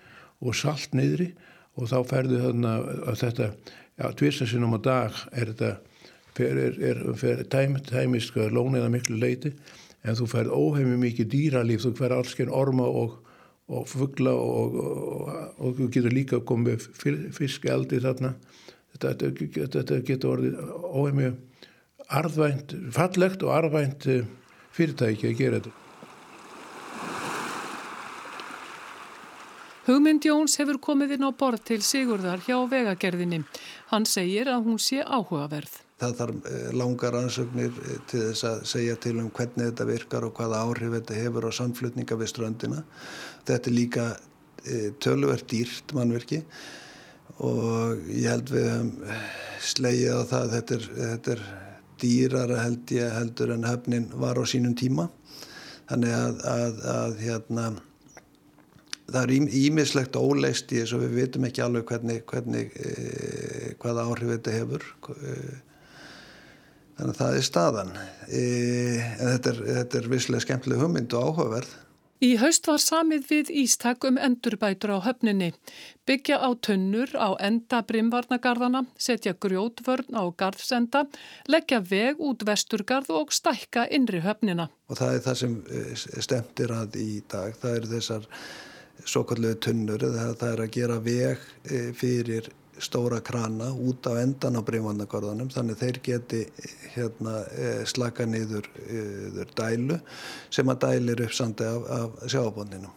og 0.44 0.56
salt 0.58 0.94
niðri 0.96 1.32
og 1.76 1.90
þá 1.90 1.98
ferðu 2.08 2.42
þarna 2.44 2.74
að 3.08 3.18
þetta, 3.22 3.50
já, 3.96 4.06
tvirsasinum 4.20 4.76
á 4.76 4.80
dag 4.84 5.20
er 5.32 5.52
þetta, 5.52 5.72
fer, 6.36 6.60
er, 6.66 6.78
er, 6.90 7.02
fer 7.18 7.44
tæm, 7.52 7.78
tæmist 7.88 8.32
sko 8.32 8.48
lóniða 8.52 8.90
miklu 8.92 9.18
leiti 9.20 9.54
en 10.06 10.18
þú 10.18 10.28
ferð 10.30 10.54
óheimi 10.54 10.98
mikið 11.00 11.32
dýralíf, 11.32 11.82
þú 11.82 11.94
ferð 11.98 12.20
alls 12.20 12.36
genn 12.38 12.52
orma 12.54 12.86
og 12.86 13.22
og 13.66 13.88
fuggla 13.90 14.32
og, 14.37 14.76
og, 14.78 15.32
og 15.58 15.78
þú 15.78 15.88
getur 15.96 16.14
líka 16.14 16.40
komið 16.46 16.87
fiskeldi 17.35 17.99
þarna 18.04 18.35
þetta, 18.94 19.14
þetta, 19.18 19.66
þetta 19.80 20.02
getur 20.06 20.37
orðið 20.37 20.61
óheimju 20.87 21.32
arðvænt, 22.06 22.76
fallegt 22.94 23.42
og 23.42 23.56
arðvænt 23.56 24.06
eh, 24.12 24.28
fyrirtæki 24.76 25.32
að 25.32 25.40
gera 25.40 25.61
þetta 25.61 25.82
Hugmynd 29.87 30.25
Jóns 30.26 30.56
hefur 30.58 30.80
komið 30.82 31.12
inn 31.14 31.26
á 31.26 31.30
borð 31.30 31.61
til 31.68 31.76
Sigurðar 31.87 32.40
hjá 32.42 32.56
vegagerðinni. 32.66 33.44
Hann 33.92 34.06
segir 34.11 34.49
að 34.50 34.64
hún 34.66 34.80
sé 34.82 34.99
áhugaverð. 34.99 35.76
það 35.96 36.16
þarf 36.18 36.49
langar 36.76 37.14
ansögnir 37.16 37.76
til 38.11 38.25
þess 38.25 38.44
að 38.44 38.64
segja 38.68 38.96
til 39.00 39.14
um 39.23 39.30
hvernig 39.30 39.70
þetta 39.70 39.87
virkar 39.88 40.26
og 40.26 40.35
hvaða 40.37 40.64
áhrif 40.66 40.90
þetta 40.96 41.20
hefur 41.23 41.46
á 41.46 41.50
samflutninga 41.54 42.18
við 42.18 42.32
ströndina. 42.32 42.82
Þetta 43.46 43.70
er 43.70 43.76
líka 43.76 44.06
töluvert 45.02 45.46
dýrt 45.50 45.92
mannverki 45.94 46.40
og 47.46 48.08
ég 48.10 48.26
held 48.32 48.50
við 48.50 48.88
slegið 49.62 50.16
á 50.16 50.22
það 50.30 50.54
þetta 50.56 50.76
er, 50.76 50.86
þetta 50.96 51.34
er 51.36 51.42
dýrara 52.00 52.62
held 52.64 52.92
ég 52.94 53.12
heldur 53.16 53.52
en 53.54 53.66
höfnin 53.66 54.08
var 54.20 54.38
á 54.40 54.44
sínum 54.48 54.76
tíma. 54.76 55.08
Þannig 55.86 56.16
að, 56.16 56.40
að, 56.50 56.80
að 56.92 57.20
hérna 57.22 57.66
það 59.06 59.20
er 59.22 59.54
ímislegt 59.60 60.18
óleist 60.18 60.72
í 60.74 60.80
þess 60.80 60.96
að 60.96 61.04
við 61.06 61.16
vitum 61.20 61.46
ekki 61.46 61.62
alveg 61.62 61.86
hvernig, 61.92 62.24
hvernig 62.26 62.74
e, 62.74 63.72
hvaða 63.82 64.06
áhrif 64.10 64.32
þetta 64.34 64.56
hefur. 64.56 64.86
E, 65.14 65.36
þannig 66.98 67.12
að 67.12 67.20
það 67.20 67.38
er 67.38 67.46
staðan. 67.50 67.92
E, 68.26 68.44
en 69.06 69.34
þetta 69.36 69.52
er, 69.52 69.62
þetta 69.80 70.00
er 70.00 70.10
visslega 70.16 70.46
skemmtileg 70.46 70.82
hugmynd 70.82 71.16
og 71.16 71.30
áhugaverð 71.30 71.76
Í 72.25 72.30
haust 72.40 72.64
var 72.64 72.80
samið 72.80 73.26
við 73.28 73.50
Ístak 73.61 74.04
um 74.08 74.16
endurbætur 74.16 74.94
á 74.96 75.04
höfninni, 75.04 75.50
byggja 76.08 76.38
á 76.40 76.49
tunnur 76.64 77.12
á 77.12 77.37
enda 77.44 77.82
brimvarnagarðana, 77.85 78.87
setja 78.96 79.35
grjótvörn 79.37 80.16
á 80.16 80.25
garðsenda, 80.32 81.04
leggja 81.44 81.82
veg 81.85 82.16
út 82.16 82.46
vesturgarð 82.49 83.12
og 83.12 83.37
stækka 83.37 83.85
innri 83.92 84.23
höfnina. 84.25 84.70
Og 84.88 84.96
það 84.96 85.18
er 85.18 85.25
það 85.26 85.40
sem 85.42 85.58
eh, 85.68 85.92
stemtir 86.25 86.73
að 86.73 86.96
í 87.02 87.11
dag, 87.28 87.52
það 87.61 87.76
eru 87.82 87.92
þessar 87.92 88.30
svo 89.04 89.26
kallu 89.28 89.52
tunnur, 89.61 90.08
það 90.40 90.49
er 90.54 90.64
að 90.64 90.73
gera 90.78 91.00
veg 91.04 91.44
eh, 91.68 91.90
fyrir 91.92 92.49
stóra 92.83 93.21
krana 93.25 93.71
út 93.73 94.06
á 94.11 94.18
endan 94.21 94.59
á 94.59 94.62
breymvandagorðanum 94.66 95.49
þannig 95.52 95.80
þeir 95.80 96.00
geti 96.04 96.42
hérna, 96.95 97.38
eh, 97.52 97.85
slaka 97.88 98.26
niður, 98.26 98.68
niður 98.87 99.52
dælu 99.56 100.00
sem 100.50 100.68
að 100.68 100.83
dælir 100.87 101.25
upp 101.26 101.35
sandi 101.37 101.64
af, 101.64 101.90
af 101.99 102.30
sjáabondinum. 102.30 102.92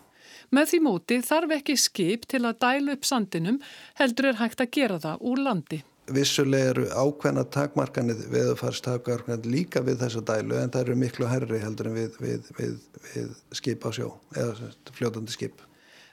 Með 0.50 0.72
því 0.72 0.80
móti 0.82 1.20
þarf 1.22 1.54
ekki 1.60 1.78
skip 1.78 2.26
til 2.30 2.42
að 2.42 2.58
dælu 2.64 2.96
upp 2.98 3.06
sandinum 3.06 3.60
heldur 4.00 4.32
er 4.32 4.40
hægt 4.42 4.64
að 4.64 4.72
gera 4.74 5.00
það 5.00 5.26
úr 5.30 5.44
landi. 5.46 5.84
Vissulega 6.10 6.72
eru 6.72 6.86
ákveðna 6.90 7.44
takmarkanið 7.54 8.24
veðufarstakmarkanið 8.34 9.46
líka 9.46 9.84
við 9.86 10.00
þessa 10.02 10.24
dælu 10.26 10.58
en 10.58 10.74
það 10.74 10.88
eru 10.88 11.00
miklu 11.04 11.30
herri 11.30 11.62
heldur 11.62 11.92
en 11.92 11.98
við, 12.00 12.18
við, 12.24 12.50
við, 12.58 12.78
við 13.14 13.36
skip 13.62 13.86
á 13.86 13.90
sjó 13.94 14.16
eða 14.34 14.72
fljótandi 14.98 15.36
skip. 15.38 15.62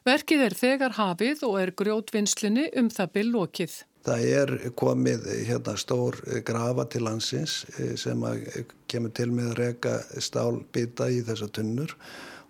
Verkið 0.07 0.43
er 0.47 0.55
þegar 0.55 0.93
hafið 1.01 1.41
og 1.49 1.57
er 1.59 1.73
grjótvinnslinni 1.75 2.69
um 2.79 2.87
það 2.95 3.09
byll 3.17 3.31
lokið. 3.35 3.73
Það 4.07 4.27
er 4.39 4.53
komið 4.79 5.25
hérna, 5.49 5.73
stór 5.83 6.21
grafa 6.47 6.85
til 6.93 7.03
landsins 7.09 7.65
eh, 7.75 7.97
sem 7.99 8.23
kemur 8.87 9.11
til 9.19 9.33
með 9.35 9.49
að 9.51 9.59
reka 9.59 9.97
stálbita 10.23 11.09
í 11.11 11.25
þessa 11.27 11.49
tunnur 11.51 11.97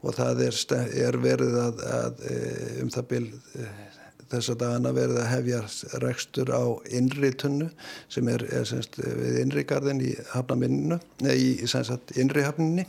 og 0.04 0.18
það 0.18 0.42
er, 0.50 0.58
er 1.06 1.18
verið 1.22 1.56
að, 1.62 1.80
að 1.96 2.26
eh, 2.28 2.76
um 2.82 2.92
það 2.92 3.16
eh, 3.16 3.80
þess 4.34 4.52
að 4.52 4.60
dagana 4.60 4.92
verið 4.98 5.22
að 5.22 5.32
hefja 5.32 5.62
rekstur 6.04 6.52
á 6.52 6.64
innri 6.92 7.32
tunnu 7.40 7.70
sem 8.12 8.28
er, 8.28 8.44
er 8.52 8.68
semst, 8.68 9.00
við 9.00 9.40
innrigarðin 9.46 10.04
í 10.04 10.12
hafnaminninu, 10.34 11.00
nei 11.24 11.36
í 11.40 11.50
innri 12.20 12.44
hafninni 12.44 12.84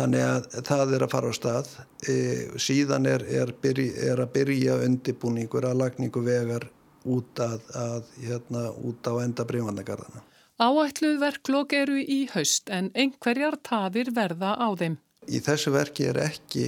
Þannig 0.00 0.22
að 0.24 0.46
það 0.64 0.94
er 0.96 1.04
að 1.04 1.12
fara 1.12 1.30
á 1.30 1.34
stað. 1.36 1.70
E, 2.08 2.14
síðan 2.62 3.08
er, 3.10 3.24
er, 3.42 3.52
byrj, 3.60 3.90
er 4.08 4.22
að 4.24 4.32
byrja 4.38 4.78
undibúningur 4.86 5.66
að 5.68 5.82
lagningu 5.82 6.22
vegar 6.24 6.66
út, 7.04 7.40
að, 7.40 7.60
að, 7.76 8.08
hérna, 8.24 8.64
út 8.80 9.10
á 9.10 9.12
enda 9.20 9.46
brímannegarðana. 9.48 10.24
Áætluð 10.60 11.20
verklokk 11.20 11.76
eru 11.76 12.00
í 12.00 12.22
haust 12.34 12.68
en 12.72 12.90
einhverjar 12.92 13.56
tafir 13.64 14.12
verða 14.16 14.56
á 14.56 14.68
þeim. 14.76 14.98
Í 15.28 15.40
þessu 15.44 15.72
verki 15.72 16.08
er 16.10 16.18
ekki, 16.24 16.66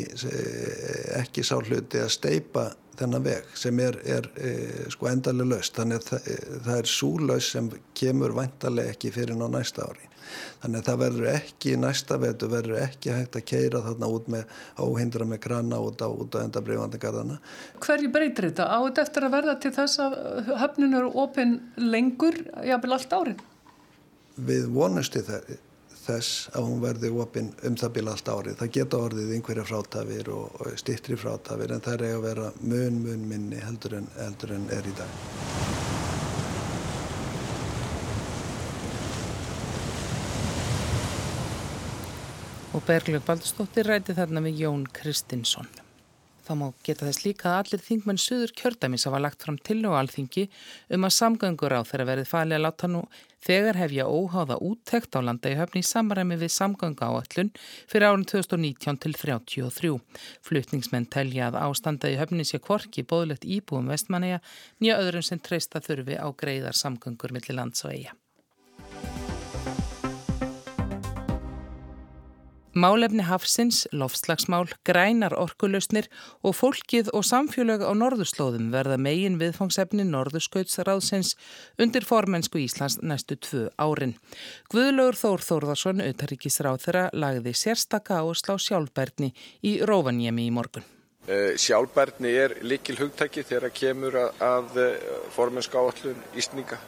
ekki 1.18 1.44
sá 1.44 1.56
hluti 1.60 2.00
að 2.00 2.12
steipa 2.12 2.68
þennan 3.00 3.24
veg 3.24 3.52
sem 3.56 3.80
er, 3.80 3.96
er 4.04 4.28
e, 4.36 4.52
sko 4.92 5.08
endalega 5.08 5.54
laust. 5.54 5.76
Þannig 5.76 6.00
að 6.00 6.08
það, 6.10 6.32
það 6.68 6.78
er 6.78 6.92
súlaus 6.92 7.52
sem 7.56 7.68
kemur 7.96 8.36
vantarlega 8.36 8.92
ekki 8.92 9.12
fyrir 9.16 9.40
ná 9.40 9.48
næsta 9.52 9.88
ári. 9.88 10.11
Þannig 10.62 10.82
að 10.82 10.88
það 10.90 11.00
verður 11.02 11.30
ekki 11.32 11.76
næsta 11.80 12.18
vetu, 12.22 12.50
verður 12.52 12.82
ekki 12.82 13.14
hægt 13.14 13.38
að 13.40 13.46
keira 13.52 13.82
þarna 13.86 14.10
út 14.16 14.30
með 14.32 14.60
áhindra 14.78 15.28
með 15.28 15.42
krana 15.46 15.80
út 15.82 16.04
á, 16.04 16.08
út 16.08 16.38
á 16.38 16.44
enda 16.44 16.62
breyfandegarðana. 16.64 17.40
Hverju 17.82 18.12
breytir 18.14 18.50
þetta? 18.50 18.68
Á 18.68 18.78
þetta 18.86 19.06
eftir 19.06 19.26
að 19.26 19.34
verða 19.38 19.58
til 19.62 19.74
þess 19.78 20.04
að 20.04 20.16
höfnun 20.62 21.00
eru 21.00 21.12
opinn 21.24 21.58
lengur, 21.80 22.38
jáfnvel 22.66 22.96
allt 22.98 23.18
árið? 23.18 23.44
Við 24.42 24.72
vonumst 24.72 25.18
í 25.18 25.22
þess 26.02 26.48
að 26.56 26.68
hún 26.68 26.80
verði 26.82 27.10
opinn 27.22 27.52
um 27.66 27.76
það 27.78 27.94
bíla 27.98 28.16
allt 28.16 28.30
árið. 28.32 28.56
Það 28.62 28.72
geta 28.78 29.02
orðið 29.06 29.34
einhverja 29.36 29.66
frátafir 29.68 30.32
og, 30.34 30.56
og 30.58 30.80
stittri 30.80 31.18
frátafir 31.20 31.76
en 31.76 31.84
það 31.84 32.08
er 32.08 32.16
að 32.16 32.26
vera 32.26 32.48
mun 32.62 33.04
mun 33.04 33.28
minni 33.30 33.62
heldur 33.62 34.00
en, 34.00 34.10
heldur 34.18 34.56
en 34.58 34.66
er 34.74 34.90
í 34.90 34.96
dag. 34.98 35.71
Og 42.72 42.84
Bergljóð 42.88 43.24
Baldurstóttir 43.26 43.84
ræti 43.84 44.14
þarna 44.16 44.40
við 44.46 44.62
Jón 44.62 44.84
Kristinsson. 44.96 45.66
Þá 46.42 46.52
má 46.58 46.64
geta 46.86 47.04
þess 47.06 47.22
líka 47.26 47.50
að 47.50 47.58
allir 47.60 47.82
þingmenn 47.84 48.18
Suður 48.18 48.54
kjördæmis 48.58 49.04
hafa 49.06 49.20
lagt 49.20 49.44
fram 49.44 49.58
til 49.60 49.82
og 49.86 49.98
alþingi 49.98 50.46
um 50.96 51.04
að 51.06 51.14
samgöngur 51.18 51.74
á 51.76 51.80
þeirra 51.86 52.06
verið 52.08 52.30
fali 52.30 52.56
að 52.56 52.64
láta 52.64 52.88
nú 52.90 53.02
þegar 53.44 53.78
hefja 53.78 54.08
óháða 54.08 54.56
úttekt 54.64 55.14
á 55.14 55.20
landa 55.20 55.52
í 55.52 55.58
höfni 55.60 55.84
í 55.84 55.86
samræmi 55.90 56.40
við 56.40 56.54
samgöngu 56.56 57.04
áallun 57.04 57.52
fyrir 57.60 58.08
árun 58.08 58.26
2019 58.32 59.02
til 59.04 59.14
33. 59.20 59.92
Flutningsmenn 60.48 61.10
telja 61.12 61.50
að 61.50 61.60
ástanda 61.66 62.10
í 62.10 62.18
höfni 62.18 62.48
sé 62.48 62.62
kvorki 62.62 63.04
bóðlegt 63.04 63.44
íbúum 63.44 63.92
vestmanneja 63.92 64.40
nýja 64.80 64.98
öðrum 65.04 65.28
sem 65.28 65.44
treysta 65.44 65.84
þurfi 65.84 66.16
á 66.16 66.26
greiðar 66.32 66.78
samgöngur 66.78 67.36
millir 67.36 67.60
lands 67.60 67.84
og 67.84 67.92
eiga. 67.94 68.16
Málefni 72.72 73.20
hafsins, 73.28 73.82
lofslagsmál, 73.92 74.64
grænar 74.88 75.34
orkulösnir 75.36 76.06
og 76.40 76.54
fólkið 76.56 77.10
og 77.12 77.26
samfélög 77.28 77.84
á 77.84 77.92
norðurslóðum 77.92 78.70
verða 78.72 78.96
megin 78.96 79.36
viðfangsefni 79.36 80.06
norðurskautsráðsins 80.08 81.34
undir 81.76 82.06
formensku 82.08 82.62
Íslands 82.62 82.96
næstu 83.04 83.36
tvö 83.36 83.66
árin. 83.76 84.16
Guðlaugur 84.72 85.20
Þór 85.20 85.44
Þórðarsson, 85.50 86.00
auðtaríkisráð 86.00 86.80
þeirra, 86.86 87.04
lagði 87.12 87.52
sérstaka 87.60 88.22
áslá 88.24 88.56
sjálfbærni 88.56 89.34
í 89.60 89.76
Rófanjemi 89.84 90.48
í 90.48 90.56
morgun. 90.56 90.88
Eh, 91.28 91.52
sjálfbærni 91.60 92.32
er 92.32 92.56
likil 92.64 92.96
hugtæki 92.98 93.44
þegar 93.44 93.76
kemur 93.76 94.16
að 94.16 94.80
eh, 94.80 94.96
formensku 95.36 95.76
áallun 95.76 96.24
Ísninga. 96.40 96.80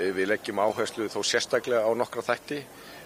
Eh, 0.00 0.14
við 0.16 0.32
leggjum 0.32 0.64
áherslu 0.64 1.12
þó 1.12 1.20
sérstaklega 1.20 1.84
á 1.84 1.92
nokkra 1.92 2.24
þætti. 2.24 2.64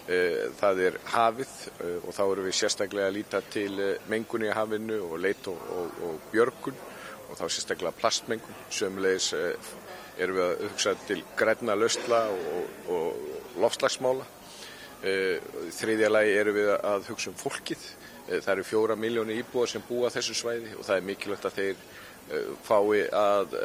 Eh, 0.09 0.49
það 0.57 0.79
er 0.81 0.95
hafið 1.13 1.51
eh, 1.85 1.97
og 2.01 2.15
þá 2.17 2.21
eru 2.23 2.45
við 2.47 2.55
sérstaklega 2.57 3.09
að 3.11 3.17
líta 3.19 3.41
til 3.53 3.75
eh, 3.77 4.07
mengunni 4.09 4.47
í 4.49 4.55
hafinu 4.55 4.97
og 5.05 5.19
leit 5.21 5.45
og, 5.51 5.59
og, 5.77 5.99
og 6.07 6.23
björgun 6.31 6.79
og 7.29 7.37
þá 7.37 7.43
sérstaklega 7.45 7.93
plastmengun. 7.99 8.57
Sömulegis 8.73 9.29
erum 10.17 10.39
við 10.39 10.45
að 10.47 10.63
hugsa 10.65 10.95
til 11.05 11.19
græna 11.37 11.77
löstla 11.77 12.23
og, 12.33 12.89
og 12.91 13.61
lofslagsmála. 13.61 14.25
Þriðja 15.01 16.09
lagi 16.11 16.33
erum 16.37 16.57
við 16.57 16.73
að 16.75 17.07
hugsa 17.09 17.31
um 17.31 17.37
fólkið. 17.39 17.85
Það 18.31 18.51
eru 18.53 18.65
fjóra 18.67 18.97
miljóni 18.99 19.39
íbúar 19.39 19.69
sem 19.69 19.85
búa 19.87 20.11
þessu 20.13 20.35
svæði 20.37 20.75
og 20.75 20.85
það 20.85 20.97
er 20.97 21.07
mikilvægt 21.07 21.47
að 21.47 21.57
þeir 21.61 22.51
fái 22.67 23.01
að 23.17 23.55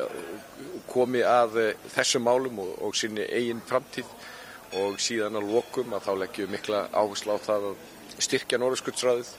komi 0.88 1.20
að 1.26 1.58
þessum 1.92 2.24
málum 2.24 2.62
og 2.62 2.96
sinni 2.96 3.26
eigin 3.26 3.60
framtíð 3.66 4.08
og 4.74 4.98
síðan 5.02 5.38
að 5.38 5.52
lokum 5.52 5.94
að 5.94 6.08
þá 6.08 6.12
leggjum 6.22 6.50
mikla 6.50 6.80
áherslu 6.92 7.36
á 7.36 7.38
það 7.46 7.68
að 7.70 7.76
styrkja 8.26 8.60
Norðurskjöldsræðið. 8.62 9.30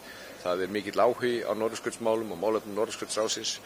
Það 0.43 0.63
er 0.63 0.71
mikill 0.77 1.01
áhugi 1.01 1.33
á 1.43 1.51
Norðurskjöldsmálum 1.57 2.31
og 2.35 2.39
málefnum 2.39 2.77
Norðurskjöldsráðsins 2.77 3.57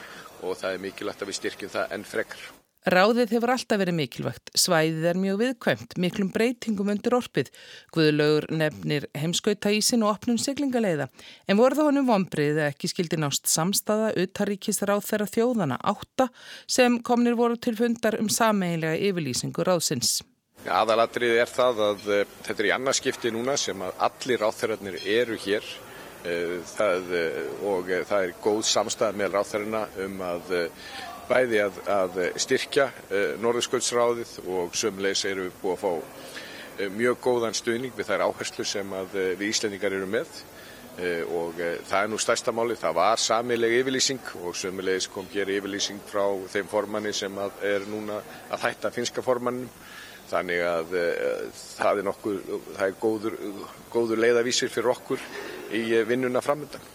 og 0.41 0.57
það 0.57 0.73
er 0.73 0.83
mikilvægt 0.87 1.21
að 1.21 1.31
við 1.31 1.39
styrkjum 1.41 1.73
það 1.75 1.95
enn 1.97 2.07
frekar. 2.07 2.49
Ráðið 2.81 3.35
hefur 3.35 3.51
alltaf 3.53 3.77
verið 3.77 3.93
mikilvægt. 3.93 4.49
Svæðið 4.57 5.03
er 5.11 5.17
mjög 5.21 5.35
viðkvæmt, 5.37 5.91
miklum 6.01 6.31
breytingum 6.33 6.89
undir 6.89 7.13
orpið. 7.13 7.51
Guðlaugur 7.93 8.47
nefnir 8.57 9.05
heimskauta 9.13 9.69
ísin 9.69 10.01
og 10.01 10.15
opnum 10.15 10.39
siglingaleiða. 10.41 11.05
En 11.45 11.59
voru 11.61 11.77
þá 11.77 11.83
honum 11.91 12.09
vonbrið 12.09 12.63
að 12.63 12.71
ekki 12.71 12.89
skildi 12.89 13.21
nást 13.21 13.45
samstaða 13.53 14.15
uttaríkis 14.23 14.81
ráð 14.81 15.05
þeirra 15.11 15.29
þjóðana 15.29 15.77
átta 15.93 16.31
sem 16.65 16.97
komnir 17.05 17.37
voru 17.37 17.61
til 17.61 17.77
fundar 17.77 18.17
um 18.17 18.33
sameiginlega 18.33 18.97
yfirlýsingu 19.11 19.69
ráðsins. 19.69 20.23
Aðalatrið 20.69 21.39
er 21.41 21.49
það 21.49 21.79
að 21.87 22.03
uh, 22.13 22.33
þetta 22.45 22.61
er 22.61 22.67
í 22.67 22.73
annarskipti 22.75 23.31
núna 23.33 23.55
sem 23.57 23.79
að 23.81 24.03
allir 24.05 24.43
ráþærarnir 24.43 24.97
eru 25.09 25.37
hér. 25.41 25.65
Uh, 26.21 26.59
það, 26.75 27.07
uh, 27.17 27.39
og 27.71 27.89
það 28.05 28.25
er 28.27 28.35
góð 28.43 28.59
samstæð 28.69 29.17
með 29.17 29.37
ráþærarna 29.37 29.81
um 30.05 30.21
að 30.27 30.51
bæði 31.31 31.61
að, 31.63 31.77
að 31.87 32.17
styrkja 32.43 32.89
Norðurskjöldsráðið 33.39 34.33
og 34.51 34.73
sömulegis 34.75 35.23
eru 35.29 35.45
við 35.47 35.59
búið 35.61 35.77
að 35.77 35.83
fá 35.85 36.89
mjög 36.91 37.19
góðan 37.23 37.55
stuðning 37.55 37.95
við 37.95 38.09
þær 38.09 38.25
áherslu 38.25 38.65
sem 38.67 38.93
við 39.13 39.45
Íslendingar 39.47 39.95
eru 39.95 40.09
með. 40.11 40.41
Og 41.31 41.55
það 41.87 41.95
er 42.01 42.11
nú 42.11 42.19
stærsta 42.19 42.51
máli, 42.51 42.75
það 42.75 42.97
var 42.97 43.21
samileg 43.21 43.77
yfirlýsing 43.77 44.33
og 44.41 44.57
sömulegis 44.59 45.07
kom 45.13 45.29
hér 45.31 45.53
yfirlýsing 45.55 46.03
frá 46.09 46.25
þeim 46.51 46.67
formanni 46.73 47.13
sem 47.15 47.39
er 47.63 47.87
núna 47.87 48.19
að 48.51 48.67
hætta 48.67 48.91
finska 48.91 49.23
formannum 49.23 49.69
þannig 50.31 50.63
að 50.65 50.95
það 51.51 52.01
er 52.01 52.07
nokkuð, 52.07 52.39
það 52.77 52.87
er 52.87 52.97
góður, 53.03 53.37
góður 53.91 54.23
leiðavísir 54.25 54.73
fyrir 54.73 54.95
okkur 54.95 55.29
í 55.75 55.85
vinnuna 56.07 56.43
framöndan. 56.43 56.89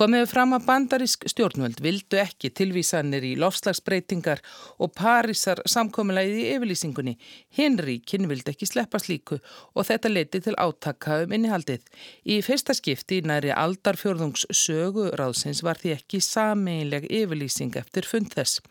Komiðu 0.00 0.28
fram 0.30 0.54
að 0.54 0.62
bandarísk 0.64 1.26
stjórnvöld 1.28 1.80
vildu 1.82 2.16
ekki 2.22 2.48
tilvísanir 2.56 3.24
í 3.26 3.34
lofslagsbreytingar 3.42 4.38
og 4.80 4.94
Parísar 4.96 5.60
samkomiðlæði 5.68 6.38
í 6.38 6.46
yfirlýsingunni. 6.54 7.14
Hinríkin 7.58 8.30
vildi 8.30 8.54
ekki 8.54 8.68
sleppa 8.70 9.00
slíku 9.02 9.40
og 9.74 9.88
þetta 9.90 10.12
leiti 10.12 10.40
til 10.46 10.54
átaka 10.56 11.18
um 11.26 11.34
innihaldið. 11.36 11.82
Í 12.24 12.38
fyrsta 12.46 12.76
skipti 12.78 13.20
næri 13.26 13.52
aldarfjörðungs 13.52 14.46
söguráðsins 14.62 15.60
var 15.66 15.82
því 15.82 15.96
ekki 15.98 16.22
sameinleg 16.24 17.10
yfirlýsing 17.10 17.76
eftir 17.82 18.08
fund 18.08 18.32
þess. 18.32 18.62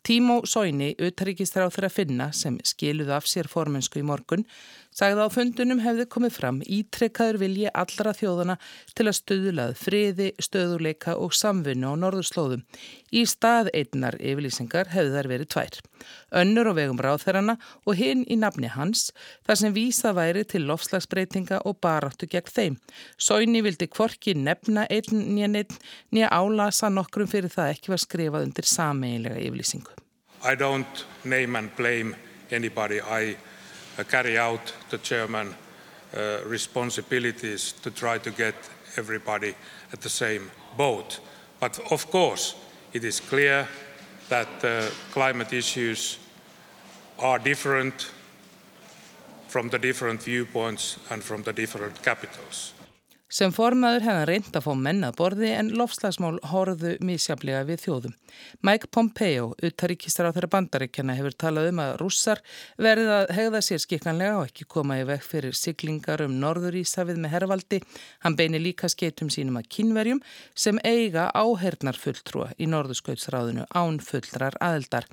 Tímó 0.00 0.40
Sóini, 0.48 0.94
utryggistar 0.96 1.66
á 1.66 1.68
þeirra 1.68 1.90
finna 1.92 2.26
sem 2.32 2.54
skiluðu 2.64 3.12
af 3.12 3.26
sér 3.28 3.50
formensku 3.52 4.00
í 4.00 4.04
morgun, 4.08 4.46
sagði 4.96 5.26
á 5.26 5.28
fundunum 5.28 5.82
hefði 5.84 6.06
komið 6.08 6.32
fram 6.38 6.62
ítrekkaður 6.64 7.38
vilji 7.42 7.66
allra 7.82 8.14
þjóðana 8.16 8.56
til 8.96 9.06
að 9.10 9.18
stöðulað 9.18 9.74
friði, 9.76 10.30
stöðuleika 10.40 11.18
og 11.20 11.36
samvinnu 11.36 11.92
á 11.92 12.00
norðurslóðum. 12.00 12.64
Í 13.12 13.26
stað 13.28 13.68
einnar 13.76 14.16
yfirlýsingar 14.16 14.88
hefði 14.94 15.12
þær 15.18 15.30
verið 15.34 15.52
tvær. 15.52 15.80
Önnur 16.32 16.70
á 16.70 16.74
vegum 16.76 17.00
ráþærana 17.02 17.56
og 17.86 17.96
hinn 17.98 18.22
í 18.30 18.36
nafni 18.38 18.70
hans, 18.70 19.10
þar 19.46 19.60
sem 19.60 19.74
vísa 19.74 20.12
væri 20.16 20.44
til 20.46 20.66
lofslagsbreytinga 20.68 21.62
og 21.66 21.80
baráttu 21.82 22.28
gegn 22.30 22.52
þeim. 22.54 22.78
Sóini 23.18 23.62
vildi 23.66 23.90
kvorki 23.90 24.34
nefna 24.38 24.86
einn 24.90 25.24
nýja 25.34 25.50
neitt 25.50 25.76
nýja 26.14 26.30
álasa 26.30 26.90
nokkrum 26.92 27.30
fyrir 27.30 27.50
það 27.50 27.74
ekki 27.74 27.94
var 27.94 28.04
skrifað 28.04 28.46
undir 28.48 28.68
sameiginlega 28.68 29.42
yfirlýsingu. 29.42 29.96
I 30.42 30.54
don't 30.54 31.04
name 31.24 31.56
and 31.56 31.74
blame 31.76 32.16
anybody. 32.50 33.00
I 33.00 33.36
uh, 33.98 34.04
carry 34.04 34.38
out 34.38 34.72
the 34.90 34.98
chairman 34.98 35.54
uh, 36.16 36.38
responsibilities 36.46 37.72
to 37.82 37.90
try 37.90 38.18
to 38.18 38.30
get 38.30 38.54
everybody 38.96 39.54
at 39.92 40.00
the 40.00 40.08
same 40.08 40.50
boat. 40.76 41.20
But 41.60 41.78
of 41.90 42.10
course, 42.10 42.54
it 42.92 43.04
is 43.04 43.20
clear 43.20 43.62
that 43.64 43.89
uh, 44.64 44.88
climate 45.12 45.52
issues 45.52 46.18
are 47.18 47.38
different 47.38 48.10
from 49.48 49.68
the 49.68 49.78
different 49.78 50.22
viewpoints 50.22 50.98
and 51.10 51.22
from 51.22 51.42
the 51.42 51.52
different 51.52 52.02
capitals. 52.02 52.72
Sem 53.30 53.52
formaður 53.54 54.02
hefði 54.02 54.22
reynd 54.26 54.56
að 54.58 54.64
fá 54.64 54.72
mennað 54.74 55.12
borði 55.20 55.50
en 55.54 55.68
lofslagsmál 55.78 56.40
horðu 56.50 56.96
mísjaflega 57.06 57.60
við 57.68 57.84
þjóðum. 57.84 58.14
Mike 58.66 58.88
Pompeo, 58.90 59.52
uttaríkistar 59.62 60.26
á 60.26 60.34
þeirra 60.34 60.48
bandaríkjana, 60.50 61.14
hefur 61.14 61.36
talað 61.38 61.68
um 61.70 61.82
að 61.84 61.92
rússar 62.00 62.40
verði 62.74 63.12
að 63.14 63.30
hegða 63.36 63.60
sér 63.62 63.82
skikkanlega 63.84 64.40
og 64.40 64.48
ekki 64.48 64.66
koma 64.74 64.96
í 64.98 65.04
vekk 65.06 65.28
fyrir 65.28 65.54
siglingar 65.54 66.24
um 66.24 66.34
norðurísafið 66.42 67.20
með 67.22 67.32
herrvaldi. 67.36 67.80
Hann 68.26 68.38
beini 68.40 68.58
líka 68.58 68.90
skeitum 68.90 69.30
sínum 69.30 69.60
að 69.60 69.68
kynverjum 69.76 70.22
sem 70.58 70.80
eiga 70.82 71.28
áhernar 71.30 72.00
fulltrúa 72.02 72.48
í 72.58 72.66
norðurskautsráðinu 72.72 73.68
án 73.70 74.00
fullrar 74.02 74.58
aðeldar. 74.58 75.06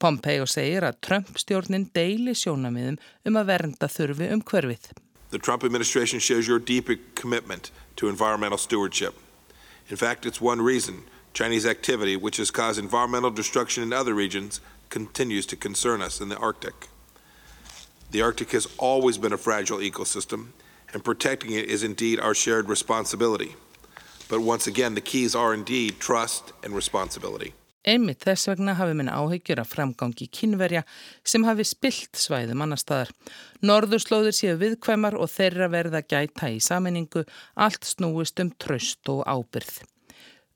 Pompeo 0.00 0.48
segir 0.48 0.88
að 0.88 1.02
Trump 1.04 1.36
stjórnin 1.36 1.90
deili 1.92 2.32
sjónamiðum 2.32 2.96
um 3.28 3.38
að 3.42 3.52
vernda 3.52 3.92
þurfi 3.92 4.32
um 4.32 4.40
hverfið. 4.40 4.88
The 5.30 5.38
Trump 5.38 5.62
administration 5.62 6.20
shares 6.20 6.48
your 6.48 6.58
deep 6.58 7.14
commitment 7.14 7.70
to 7.96 8.08
environmental 8.08 8.58
stewardship. 8.58 9.14
In 9.88 9.96
fact, 9.96 10.24
it's 10.24 10.40
one 10.40 10.62
reason 10.62 11.02
Chinese 11.34 11.66
activity, 11.66 12.16
which 12.16 12.38
has 12.38 12.50
caused 12.50 12.78
environmental 12.78 13.30
destruction 13.30 13.82
in 13.82 13.92
other 13.92 14.14
regions, 14.14 14.60
continues 14.88 15.44
to 15.46 15.56
concern 15.56 16.00
us 16.00 16.20
in 16.20 16.30
the 16.30 16.38
Arctic. 16.38 16.88
The 18.10 18.22
Arctic 18.22 18.52
has 18.52 18.66
always 18.78 19.18
been 19.18 19.34
a 19.34 19.38
fragile 19.38 19.78
ecosystem, 19.78 20.48
and 20.94 21.04
protecting 21.04 21.52
it 21.52 21.66
is 21.66 21.82
indeed 21.82 22.18
our 22.18 22.34
shared 22.34 22.68
responsibility. 22.68 23.54
But 24.28 24.40
once 24.40 24.66
again, 24.66 24.94
the 24.94 25.02
keys 25.02 25.34
are 25.34 25.52
indeed 25.52 26.00
trust 26.00 26.52
and 26.62 26.74
responsibility. 26.74 27.52
Einmitt 27.86 28.24
þess 28.26 28.48
vegna 28.50 28.74
hafi 28.74 28.96
minn 28.98 29.10
áhyggjur 29.12 29.60
af 29.62 29.70
framgangi 29.70 30.26
kynverja 30.34 30.82
sem 31.22 31.44
hafi 31.46 31.66
spilt 31.68 32.18
svæðum 32.18 32.64
annar 32.64 32.80
staðar. 32.80 33.12
Norðurslóður 33.62 34.34
séu 34.34 34.56
viðkvæmar 34.58 35.14
og 35.14 35.30
þeirra 35.30 35.70
verða 35.70 36.02
gæta 36.02 36.50
í 36.50 36.58
saminningu, 36.58 37.22
allt 37.54 37.86
snúist 37.86 38.42
um 38.42 38.50
tröst 38.58 39.08
og 39.12 39.22
ábyrð. 39.30 39.78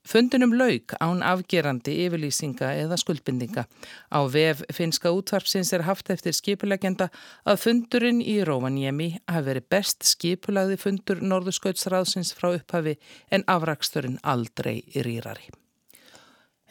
Fundunum 0.03 0.51
lauk 0.59 0.97
án 0.99 1.21
afgerandi 1.23 1.93
yfirlýsinga 2.09 2.73
eða 2.81 2.99
skuldbindinga. 2.99 3.69
Á 4.11 4.21
vef 4.27 4.65
finska 4.75 5.15
útvarpsins 5.15 5.71
er 5.77 5.87
haft 5.87 6.11
eftir 6.11 6.35
skipulegenda 6.35 7.07
að 7.47 7.63
fundurinn 7.69 8.19
í 8.19 8.41
Róvanjemi 8.43 9.13
hafi 9.31 9.47
verið 9.53 9.71
best 9.71 10.03
skipulagði 10.11 10.83
fundur 10.83 11.23
Norðurskautsráðsins 11.23 12.35
frá 12.35 12.51
upphafi 12.57 12.99
en 13.31 13.47
afraksturinn 13.47 14.19
aldrei 14.27 14.81
rýrari. 15.07 15.62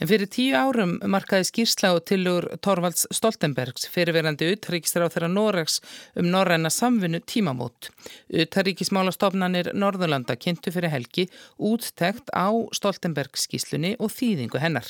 En 0.02 0.10
fyrir 0.10 0.26
tíu 0.34 0.56
árum 0.58 0.96
markaði 1.14 1.46
skýrsla 1.46 1.92
og 1.94 2.08
tilugur 2.10 2.48
Torvalds 2.66 3.04
Stoltenbergs 3.14 3.84
fyrirverandi 3.94 4.48
uthríkistur 4.56 5.06
á 5.06 5.14
þeirra 5.14 5.28
Noregs 5.30 5.76
um 6.18 6.26
norræna 6.34 6.72
samvinnu 6.74 7.20
tímamót. 7.22 7.92
Uthríkismálastofnanir 8.34 9.70
Norðurlanda 9.78 10.34
kynntu 10.42 10.74
fyrir 10.74 10.90
helgi 10.90 11.28
úttekt 11.62 12.34
á 12.34 12.50
Stoltenbergs 12.74 13.46
skýrslunni 13.46 13.94
og 14.02 14.10
þýðingu 14.16 14.64
hennar. 14.64 14.90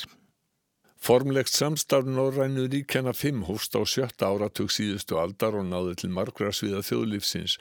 Formlegt 1.02 1.52
samstarf 1.52 2.08
Norrænu 2.08 2.64
ríkjana 2.72 3.12
5 3.12 3.44
hóst 3.50 3.76
á 3.76 3.84
sjötta 3.84 4.30
áratug 4.32 4.72
síðustu 4.72 5.20
aldar 5.20 5.58
og 5.60 5.68
náði 5.68 5.98
til 6.00 6.12
margra 6.14 6.54
sviða 6.56 6.80
þjóðlífsins. 6.88 7.58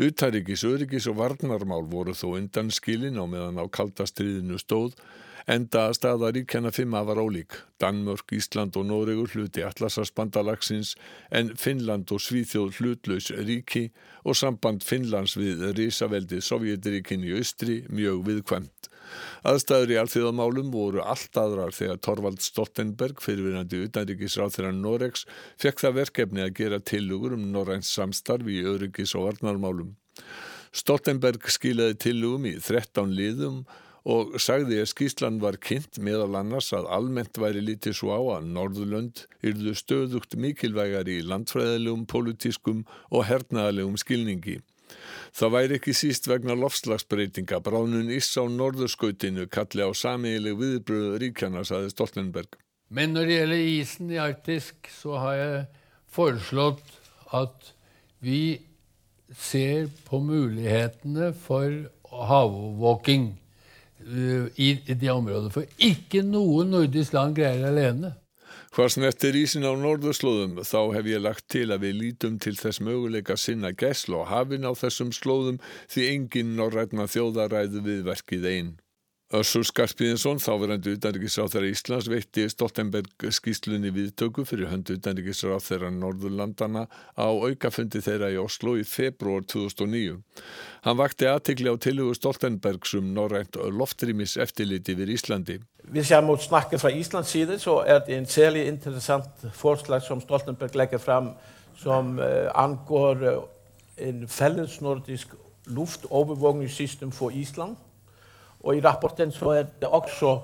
Uthæríkis, 0.00 0.64
öryggis 0.64 1.10
og 1.12 1.20
varnarmál 1.20 1.84
voru 1.84 2.16
þó 2.16 2.38
undan 2.38 2.72
skilin 2.72 3.20
á 3.20 3.28
meðan 3.28 3.60
á 3.60 3.68
kaldastriðinu 3.68 4.56
stóð 4.62 4.96
Enda 5.44 5.90
staða 5.92 6.30
ríkjana 6.32 6.70
fimm 6.72 6.94
afar 6.96 7.18
ólík. 7.20 7.58
Danmörk, 7.82 8.32
Ísland 8.32 8.78
og 8.80 8.86
Nóregur 8.88 9.28
hluti 9.34 9.60
Atlasarspandalagsins 9.60 10.94
en 11.28 11.50
Finnland 11.60 12.08
og 12.16 12.22
Svíþjóð 12.24 12.78
hlutlaus 12.78 13.28
ríki 13.44 13.90
og 14.24 14.38
samband 14.40 14.86
Finnlands 14.88 15.36
við 15.36 15.66
risaveldið 15.76 16.40
Sovjetiríkin 16.48 17.28
í 17.28 17.36
austri 17.36 17.82
mjög 17.92 18.24
viðkvæmt. 18.30 18.88
Aðstæður 19.44 19.92
í 19.92 20.00
alþjóðamálum 20.00 20.72
voru 20.72 21.04
allt 21.04 21.36
aðrar 21.36 21.76
þegar 21.76 22.00
Torvald 22.00 22.40
Stoltenberg, 22.40 23.20
fyrirvinandi 23.20 23.84
utanríkisráð 23.84 24.56
þeirra 24.56 24.72
Noregs, 24.78 25.26
fekk 25.60 25.84
það 25.84 25.98
verkefni 26.00 26.44
að 26.46 26.54
gera 26.56 26.80
tilugur 26.80 27.36
um 27.36 27.50
Noræns 27.52 27.92
samstarf 27.92 28.48
í 28.48 28.62
öryggis 28.64 29.12
og 29.18 29.28
varnarmálum. 29.28 29.92
Stoltenberg 30.74 31.44
skilaði 31.52 32.00
tilugum 32.08 32.48
í 32.48 32.56
13 32.56 33.12
liðum 33.14 33.60
og 34.04 34.36
sagði 34.42 34.82
að 34.82 34.90
skýslan 34.90 35.40
var 35.40 35.56
kynnt 35.56 35.96
meðal 36.04 36.34
annars 36.36 36.68
að 36.76 36.90
almennt 36.92 37.38
væri 37.40 37.62
lítið 37.64 37.96
svo 37.96 38.12
á 38.12 38.20
að 38.36 38.50
Norðurlönd 38.52 39.24
yrðu 39.44 39.72
stöðugt 39.80 40.36
mikilvægar 40.36 41.08
í 41.08 41.22
landfræðilegum, 41.24 42.04
politískum 42.10 42.84
og 43.10 43.24
hernaðalegum 43.30 43.96
skilningi. 44.00 44.60
Það 45.34 45.54
væri 45.56 45.78
ekki 45.78 45.94
síst 45.96 46.28
vegna 46.30 46.54
lofslagsbreytinga 46.58 47.58
bráðnun 47.64 48.12
Ís 48.12 48.28
á 48.36 48.44
norðurskautinu 48.44 49.48
kalli 49.50 49.82
á 49.82 49.90
samiðileg 49.96 50.60
viðbröðu 50.60 51.16
ríkjana, 51.24 51.64
saði 51.66 51.90
Stoltenberg. 51.90 52.60
Men 52.94 53.16
når 53.16 53.26
det 53.26 53.38
gjelder 53.38 53.64
isen 53.72 54.12
i 54.12 54.20
Arktisk, 54.22 54.90
så 54.92 55.16
har 55.18 55.38
jeg 55.40 55.64
foreslått 56.14 57.00
at 57.34 57.72
vi 58.22 58.60
ser 59.34 59.88
på 60.06 60.20
mulighetene 60.22 61.32
for 61.34 61.72
havovervåking 62.04 63.32
i, 64.04 64.68
i 64.86 64.94
det 64.94 65.10
området. 65.10 65.52
For 65.54 65.64
ikke 65.78 66.22
noe 66.26 66.66
nordisk 66.68 67.16
land 67.16 67.36
greier 67.38 67.70
alene. 67.70 68.14
Hvað 68.74 68.88
snertir 68.90 69.36
ísin 69.38 69.62
á 69.62 69.70
norðurslóðum 69.78 70.56
þá 70.66 70.80
hef 70.96 71.06
ég 71.06 71.20
lagt 71.22 71.44
til 71.52 71.68
að 71.70 71.84
við 71.86 71.92
lítum 72.00 72.38
til 72.42 72.56
þess 72.58 72.82
möguleika 72.82 73.36
sinna 73.38 73.70
gæsla 73.70 74.24
og 74.24 74.30
hafin 74.32 74.66
á 74.66 74.74
þessum 74.74 75.12
slóðum 75.14 75.60
því 75.92 76.08
engin 76.10 76.56
norrætna 76.58 77.06
þjóðaræðu 77.06 77.84
við 77.86 78.00
verkið 78.08 78.48
einn. 78.50 78.72
Össur 79.34 79.64
Skarpíðinsson, 79.66 80.38
þáverandi 80.38 80.92
utanrikisráð 80.94 81.54
þeirra 81.54 81.70
Íslands, 81.72 82.08
veitti 82.10 82.44
Stoltenberg 82.52 83.24
skýslunni 83.34 83.90
viðtöku 83.94 84.44
fyrir 84.46 84.68
höndu 84.70 84.94
utanrikisráð 84.94 85.64
þeirra 85.64 85.88
Norðurlandana 85.94 86.84
á 87.18 87.26
aukafundi 87.26 88.02
þeirra 88.04 88.28
í 88.30 88.38
Oslo 88.38 88.76
i 88.78 88.84
februar 88.86 89.42
2009. 89.50 90.20
Hann 90.86 90.98
vakti 91.00 91.26
aðtikli 91.26 91.72
á 91.72 91.74
tilhugu 91.82 92.14
Stoltenbergs 92.14 92.94
um 93.00 93.08
norrænt 93.16 93.58
loftrýmis 93.58 94.36
eftirliti 94.44 94.94
við 95.00 95.16
Íslandi. 95.16 95.58
Hvis 95.90 96.12
jeg 96.14 96.22
må 96.24 96.36
snakke 96.38 96.78
fra 96.78 96.92
Islands 96.94 97.32
side, 97.34 97.58
så 97.58 97.80
er 97.82 98.04
det 98.06 98.14
en 98.14 98.30
særlig 98.30 98.68
interessant 98.70 99.48
forslag 99.56 100.04
som 100.06 100.22
Stoltenberg 100.22 100.78
legger 100.78 101.02
frem, 101.02 101.32
som 101.82 102.20
uh, 102.22 102.52
angår 102.54 103.26
en 103.98 104.28
fælles 104.28 104.78
nordisk 104.80 105.34
luftovervågningssystem 105.66 107.10
for 107.10 107.34
Island. 107.34 107.74
Og 108.64 108.76
i 108.76 108.80
rapporten 108.80 109.32
så 109.32 109.50
er 109.60 109.64
det 109.80 109.88
også 109.88 110.38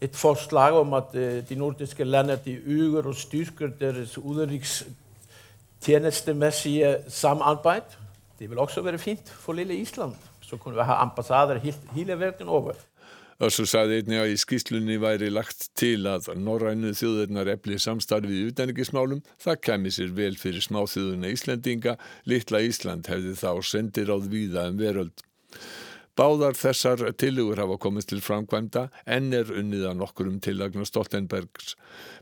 et 0.00 0.16
forslag 0.16 0.72
om 0.78 0.94
at 0.96 1.04
uh, 1.14 1.20
de 1.48 1.54
nordiske 1.58 2.04
lander 2.04 2.36
de 2.36 2.60
øger 2.66 3.06
og 3.06 3.14
styrker 3.14 3.68
deres 3.80 4.18
udenrikstjenestemessige 4.18 6.96
samarbeid. 7.08 7.82
Det 8.38 8.50
vil 8.50 8.58
også 8.58 8.82
være 8.82 8.98
fint 8.98 9.30
for 9.30 9.52
lille 9.52 9.76
Island. 9.76 10.12
Så 10.40 10.56
kunne 10.56 10.76
vi 10.76 10.82
ha 10.82 10.94
ambassader 11.02 11.58
hele 11.94 12.20
verden 12.20 12.48
over. 12.48 12.72
Össur 13.38 13.68
sagði 13.70 14.00
einnig 14.00 14.18
að 14.18 14.32
í 14.32 14.38
skýslunni 14.42 14.96
væri 14.98 15.28
lagt 15.30 15.68
til 15.78 16.08
að 16.10 16.24
norrænu 16.42 16.90
þjóðurnar 16.98 17.46
efli 17.52 17.76
samstarfið 17.78 18.34
í 18.34 18.48
utanriksmálum. 18.50 19.20
Það 19.38 19.60
kemi 19.62 19.92
sér 19.94 20.10
vel 20.16 20.34
fyrir 20.40 20.64
smáþjóðuna 20.64 21.30
Íslendinga. 21.30 21.94
Littla 22.26 22.58
Ísland 22.66 23.06
hefði 23.06 23.36
þá 23.38 23.62
sendir 23.62 24.10
áð 24.10 24.26
víða 24.32 24.66
um 24.72 24.80
veröld. 24.82 25.14
Báðar 26.18 26.56
þessar 26.58 27.12
tilugur 27.14 27.60
hafa 27.62 27.76
komist 27.78 28.08
til 28.10 28.18
framkvæmda 28.18 28.88
en 29.14 29.28
er 29.38 29.52
unnið 29.54 29.84
að 29.86 30.00
nokkurum 30.00 30.40
tillagna 30.42 30.82
Stoltenbergs. 30.88 31.76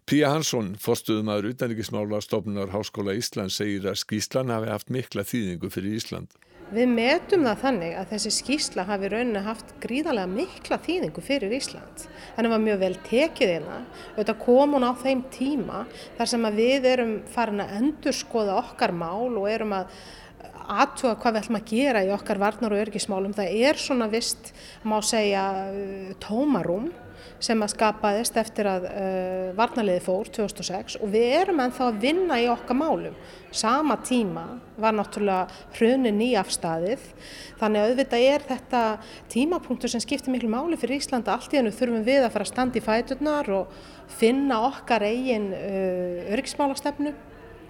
Pía 0.05 0.29
Hansson, 0.35 0.75
forstuðumæður 0.77 1.55
utanriksmála 1.55 2.21
stofnunar 2.21 2.75
Háskóla 2.75 3.15
Ísland, 3.17 3.55
segir 3.57 3.89
að 3.89 3.97
skýslan 4.03 4.53
hafi 4.53 4.69
haft 4.69 4.93
mikla 4.93 5.25
þýðingu 5.25 5.71
fyrir 5.73 5.97
Ísland. 5.97 6.37
Við 6.67 6.93
metum 6.93 7.47
það 7.47 7.61
þannig 7.63 7.97
að 7.97 8.09
þessi 8.11 8.35
skýsla 8.35 8.85
hafi 8.89 9.09
rauninni 9.13 9.43
haft 9.47 9.73
gríðarlega 9.81 10.33
mikla 10.35 10.81
þýðingu 10.83 11.25
fyrir 11.25 11.57
Ísland. 11.57 12.07
Þannig 12.37 12.53
var 12.53 12.63
mjög 12.67 12.81
vel 12.85 12.97
tekið 13.07 13.53
hérna. 13.55 13.81
Auðvitað 14.13 14.41
kom 14.45 14.77
hún 14.77 14.85
á 14.85 14.93
þeim 15.01 15.25
tíma 15.33 15.85
þar 16.19 16.33
sem 16.35 16.47
við 16.59 16.91
erum 16.93 17.17
farin 17.33 17.65
að 17.65 17.77
endurskoða 17.81 18.61
okkar 18.61 18.93
mál 18.93 19.31
og 19.31 19.49
erum 19.49 19.77
að 19.79 19.97
aðtuga 20.67 21.17
hvað 21.23 21.35
við 21.35 21.43
ætlum 21.43 21.59
að 21.61 21.73
gera 21.73 22.05
í 22.05 22.13
okkar 22.15 22.43
varnar 22.43 22.75
og 22.75 22.85
örgismálum. 22.85 23.35
Það 23.37 23.59
er 23.71 23.81
svona 23.81 24.09
vist, 24.13 24.53
má 24.87 24.99
segja, 25.05 25.47
tómarum 26.23 26.91
sem 27.43 27.61
að 27.61 27.73
skapaðist 27.75 28.37
eftir 28.41 28.69
að 28.71 28.87
uh, 28.89 29.49
varnarliði 29.57 30.03
fór 30.05 30.31
2006 30.33 30.97
og 31.03 31.11
við 31.13 31.35
erum 31.41 31.61
ennþá 31.65 31.91
að 31.91 31.99
vinna 32.07 32.39
í 32.41 32.47
okkar 32.53 32.79
málum. 32.79 33.19
Sama 33.57 33.99
tíma 34.05 34.45
var 34.81 34.97
náttúrulega 34.97 35.47
hrunin 35.77 36.23
í 36.25 36.31
afstæðið 36.39 37.05
þannig 37.61 37.83
að 37.83 37.93
auðvitað 37.93 38.27
er 38.33 38.47
þetta 38.51 38.83
tímapunktur 39.33 39.93
sem 39.93 40.05
skiptir 40.05 40.33
miklu 40.33 40.51
máli 40.53 40.81
fyrir 40.81 41.01
Íslanda. 41.01 41.37
Allt 41.37 41.53
í 41.53 41.61
hennu 41.61 41.75
þurfum 41.77 42.07
við 42.07 42.25
að 42.25 42.33
fara 42.35 42.49
að 42.49 42.53
standa 42.53 42.81
í 42.81 42.85
fæturnar 42.85 43.53
og 43.61 43.79
finna 44.17 44.63
okkar 44.71 45.07
eigin 45.09 45.51
uh, 45.57 46.35
örgismálastefnu 46.37 47.15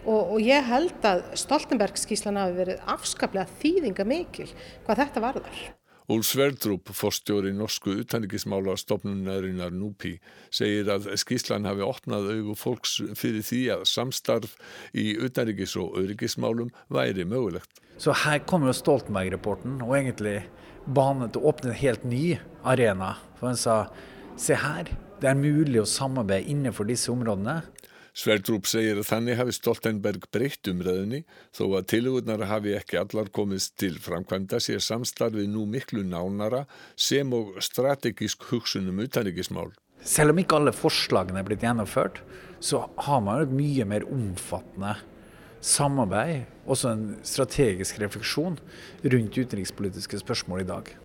og, 0.07 0.37
og 0.37 0.39
ég 0.43 0.65
held 0.67 1.07
að 1.07 1.25
Stoltenberg 1.39 1.99
skíslan 2.01 2.39
hafi 2.41 2.57
verið 2.61 2.87
afskaplega 2.95 3.51
þýðinga 3.61 4.07
mikil 4.09 4.49
hvað 4.87 5.03
þetta 5.03 5.25
varðar. 5.25 5.67
Úl 6.07 6.23
Sverdrup, 6.23 6.93
forstjóri 6.95 7.51
norsku 7.51 7.97
utanrikismála 8.05 8.77
stopnunarinnar 8.79 9.73
Núpi, 9.75 10.13
segir 10.55 10.87
að 10.95 11.09
skíslan 11.19 11.67
hafi 11.67 11.83
opnað 11.83 12.29
augu 12.31 12.55
fólks 12.55 13.01
fyrir 13.19 13.43
því 13.43 13.63
að 13.75 13.83
samstarf 13.91 14.55
í 14.95 15.17
utanrikis- 15.19 15.75
og 15.83 15.99
öryggismálum 15.99 16.71
væri 16.95 17.27
mögulegt. 17.27 17.83
Så 17.99 18.15
her 18.23 18.39
kommer 18.47 18.71
jo 18.71 18.79
Stoltenberg-rapporten 18.79 19.81
og 19.83 19.97
egentlig 19.99 20.45
banet 20.87 21.37
og 21.41 21.51
åpnet 21.51 21.73
en 21.73 21.81
helt 21.81 22.05
ny 22.07 22.39
arena. 22.63 23.17
For 23.41 23.51
han 23.51 23.59
sa, 23.59 23.89
se 24.39 24.55
her, 24.55 24.87
det 25.19 25.31
er 25.33 25.35
mulig 25.35 25.81
å 25.83 25.89
samarbeide 25.91 26.53
innenfor 26.53 26.87
disse 26.87 27.11
områdene. 27.11 27.65
Sverdrup 28.17 28.65
segir 28.65 28.97
að 28.97 29.11
þannig 29.11 29.37
hafi 29.37 29.53
Stoltenberg 29.53 30.23
breytt 30.33 30.71
umræðinni 30.71 31.19
þó 31.53 31.65
að 31.77 31.89
tilugurnar 31.93 32.47
hafi 32.49 32.73
ekki 32.79 32.97
allar 32.97 33.29
komist 33.29 33.75
til 33.77 33.99
framkvæmda 34.01 34.61
sér 34.65 34.81
samstarfið 34.81 35.51
nú 35.53 35.67
miklu 35.69 36.01
nánara 36.01 36.63
sem 36.97 37.35
og 37.37 37.59
strategisk 37.61 38.49
hugsunum 38.49 39.05
utanrikismál. 39.05 39.75
Selv 40.01 40.33
om 40.33 40.41
ikke 40.41 40.57
alle 40.57 40.73
forslagene 40.73 41.43
er 41.43 41.49
blitt 41.49 41.65
gjennomført, 41.67 42.23
så 42.61 42.87
har 43.05 43.21
man 43.21 43.45
et 43.45 43.53
mye 43.53 43.85
mer 43.85 44.09
omfattende 44.09 44.97
samarbeid, 45.61 46.47
også 46.65 46.95
en 46.95 47.09
strategisk 47.27 48.01
refleksjon 48.01 48.57
rundt 49.05 49.43
utenrikspolitiske 49.43 50.25
spørsmål 50.25 50.65
i 50.65 50.71
dag. 50.73 50.97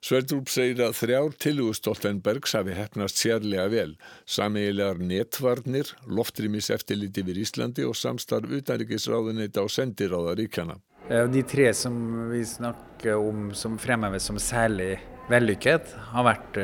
Sverdrup 0.00 0.48
segir 0.48 0.78
að 0.80 0.94
þrjár 0.96 1.34
tilugu 1.36 1.74
Stoltenbergs 1.76 2.54
hafi 2.56 2.72
hefnast 2.72 3.18
sérlega 3.20 3.66
vel, 3.68 3.90
samiðilegar 4.24 4.96
netvarnir, 5.04 5.90
loftrýmis 6.08 6.70
eftirliti 6.72 7.20
við 7.26 7.42
Íslandi 7.42 7.84
og 7.84 7.98
samstarf 8.00 8.48
utanrikisráðunita 8.62 9.60
og 9.60 9.68
sendiráðaríkjana. 9.74 10.78
De 11.10 11.42
tre 11.44 11.68
som 11.76 11.92
vi 12.30 12.40
snakker 12.48 13.20
om 13.20 13.50
som 13.52 13.76
fremheves 13.82 14.24
som 14.30 14.40
særlig 14.40 14.94
vellykket, 15.28 15.92
har 16.14 16.26
vært 16.30 16.56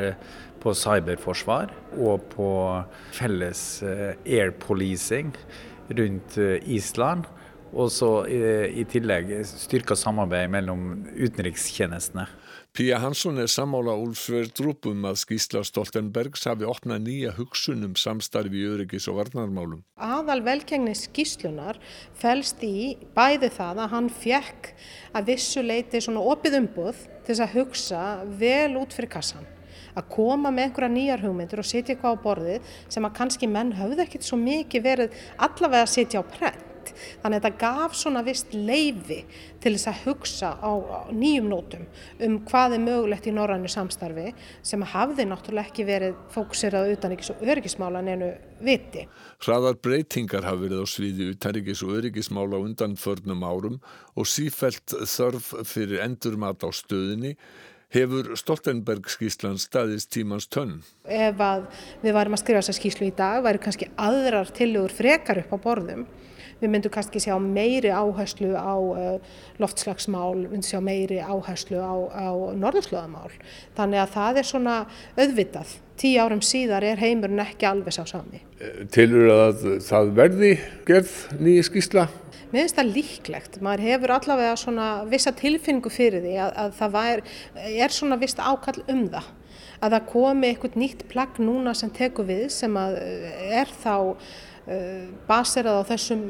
på 0.63 0.73
cyberforsvar 0.73 1.75
og 1.93 2.25
på 2.33 2.49
felles 3.19 3.63
air 3.85 4.55
policing 4.65 5.29
rundt 5.93 6.39
Island. 6.65 7.29
Og 7.77 7.91
så 7.91 8.09
i 8.25 8.87
tillegg 8.89 9.29
styrka 9.45 9.93
samarbeid 9.99 10.49
mellom 10.49 11.03
utenrikstjenestene. 11.13 12.25
Pía 12.77 12.99
Hansson 13.01 13.39
er 13.41 13.49
sammála 13.49 13.95
Úlfsverð 13.97 14.51
Drúpum 14.53 15.05
að 15.09 15.15
skýsla 15.17 15.63
Stoltenbergs 15.65 16.43
hafi 16.45 16.67
opnað 16.69 17.07
nýja 17.07 17.31
hugsunum 17.33 17.95
samstarfi 17.97 18.59
í 18.61 18.67
öryggis 18.69 19.07
og 19.09 19.17
varnarmálum. 19.17 19.79
Aðal 19.97 20.43
velgengni 20.45 20.93
skýslunar 20.93 21.79
fælst 22.21 22.61
í 22.61 22.93
bæði 23.17 23.49
það 23.55 23.81
að 23.81 23.95
hann 23.95 24.11
fjekk 24.19 24.69
að 25.17 25.31
vissu 25.31 25.65
leiti 25.65 26.03
svona 26.05 26.21
opið 26.35 26.59
umbuð 26.59 27.01
til 27.07 27.31
þess 27.31 27.45
að 27.47 27.57
hugsa 27.57 28.05
vel 28.45 28.77
út 28.83 28.93
fyrir 28.93 29.13
kassan. 29.17 29.49
Að 29.97 30.11
koma 30.13 30.53
með 30.53 30.67
einhverja 30.67 30.93
nýjar 30.99 31.25
hugmyndir 31.25 31.65
og 31.65 31.71
setja 31.71 31.95
eitthvað 31.95 32.21
á 32.21 32.25
borðið 32.29 32.71
sem 32.93 33.09
að 33.09 33.17
kannski 33.23 33.49
menn 33.57 33.73
höfðu 33.81 34.05
ekkert 34.05 34.29
svo 34.29 34.37
mikið 34.37 34.89
verið 34.91 35.21
allavega 35.49 35.87
að 35.89 35.95
setja 35.97 36.21
á 36.21 36.29
prent. 36.29 36.76
Þannig 37.23 37.37
að 37.37 37.45
þetta 37.47 37.61
gaf 37.61 37.97
svona 37.97 38.23
vist 38.25 38.55
leifi 38.55 39.19
til 39.63 39.73
þess 39.75 39.89
að 39.91 40.01
hugsa 40.05 40.51
á 40.57 40.71
nýjum 41.11 41.49
nótum 41.51 41.85
um 42.23 42.39
hvað 42.47 42.77
er 42.77 42.83
mögulegt 42.85 43.29
í 43.29 43.35
norrannu 43.35 43.71
samstarfi 43.71 44.33
sem 44.65 44.85
hafði 44.93 45.27
náttúrulega 45.29 45.71
ekki 45.71 45.87
verið 45.87 46.17
fókusirað 46.33 46.93
utanríkis 46.95 47.31
og 47.33 47.45
öryggismála 47.45 48.03
neinu 48.05 48.33
viti. 48.63 49.05
Hraðar 49.43 49.79
breytingar 49.83 50.47
hafa 50.47 50.63
verið 50.65 50.83
á 50.83 50.87
sviði 50.89 51.31
utanríkis 51.35 51.85
og 51.85 51.95
öryggismála 51.99 52.61
undanförnum 52.65 53.47
árum 53.47 53.79
og 54.15 54.29
sífælt 54.29 54.95
þörf 55.05 55.53
fyrir 55.67 56.03
endurmat 56.05 56.63
á 56.65 56.69
stöðinni 56.73 57.35
hefur 57.95 58.33
Stoltenberg 58.35 59.07
skýslan 59.11 59.59
staðist 59.61 60.11
tímans 60.11 60.47
tönn. 60.51 60.81
Ef 61.07 61.37
við 62.03 62.15
varum 62.15 62.35
að 62.35 62.41
skrifa 62.43 62.61
þessa 62.61 62.75
skýslu 62.75 63.07
í 63.07 63.15
dag 63.15 63.43
væri 63.45 63.61
kannski 63.63 63.87
aðrar 63.95 64.51
tilugur 64.55 64.95
frekar 64.95 65.43
upp 65.43 65.55
á 65.55 65.57
borðum 65.63 66.03
Við 66.61 66.71
myndum 66.73 66.93
kannski 66.93 67.21
sjá 67.21 67.35
meiri 67.41 67.91
áherslu 67.93 68.53
á 68.57 68.75
uh, 68.75 69.41
loftslagsmál, 69.61 70.35
við 70.43 70.55
myndum 70.55 70.69
sjá 70.69 70.79
meiri 70.81 71.19
áherslu 71.21 71.81
á, 71.81 71.95
á 72.09 72.29
norðurslöðamál. 72.57 73.31
Þannig 73.77 74.03
að 74.03 74.15
það 74.15 74.41
er 74.41 74.49
svona 74.51 74.77
auðvitað. 75.17 75.75
Tíu 75.97 76.21
árum 76.21 76.43
síðar 76.45 76.85
er 76.85 77.01
heimurinn 77.01 77.41
ekki 77.41 77.65
alveg 77.65 77.95
sá 77.95 78.03
sami. 78.05 78.43
Tilur 78.93 79.31
að 79.33 79.63
það 79.85 80.11
verði 80.17 80.51
gerð 80.85 81.13
nýja 81.41 81.65
skýsla? 81.65 82.07
Mér 82.47 82.63
finnst 82.63 82.77
það 82.77 82.91
líklegt. 82.95 83.57
Maður 83.63 83.83
hefur 83.83 84.13
allavega 84.15 84.59
svona 84.59 84.87
vissa 85.09 85.33
tilfinningu 85.35 85.91
fyrir 85.91 86.23
því 86.23 86.35
að, 86.45 86.53
að 86.63 86.75
það 86.77 86.93
var, 86.93 87.23
er 87.67 87.95
svona 87.95 88.19
vist 88.21 88.39
ákall 88.39 88.79
um 88.87 89.03
það. 89.11 89.31
Að 89.77 89.93
það 89.93 90.05
komi 90.09 90.47
eitthvað 90.47 90.77
nýtt 90.79 91.03
plagg 91.11 91.41
núna 91.43 91.73
sem 91.77 91.91
tekur 91.93 92.25
við 92.29 92.47
sem 92.55 92.77
að 92.79 92.95
er 93.51 93.73
þá 93.83 93.97
baserað 95.27 95.79
á 95.79 95.83
þessum 95.93 96.23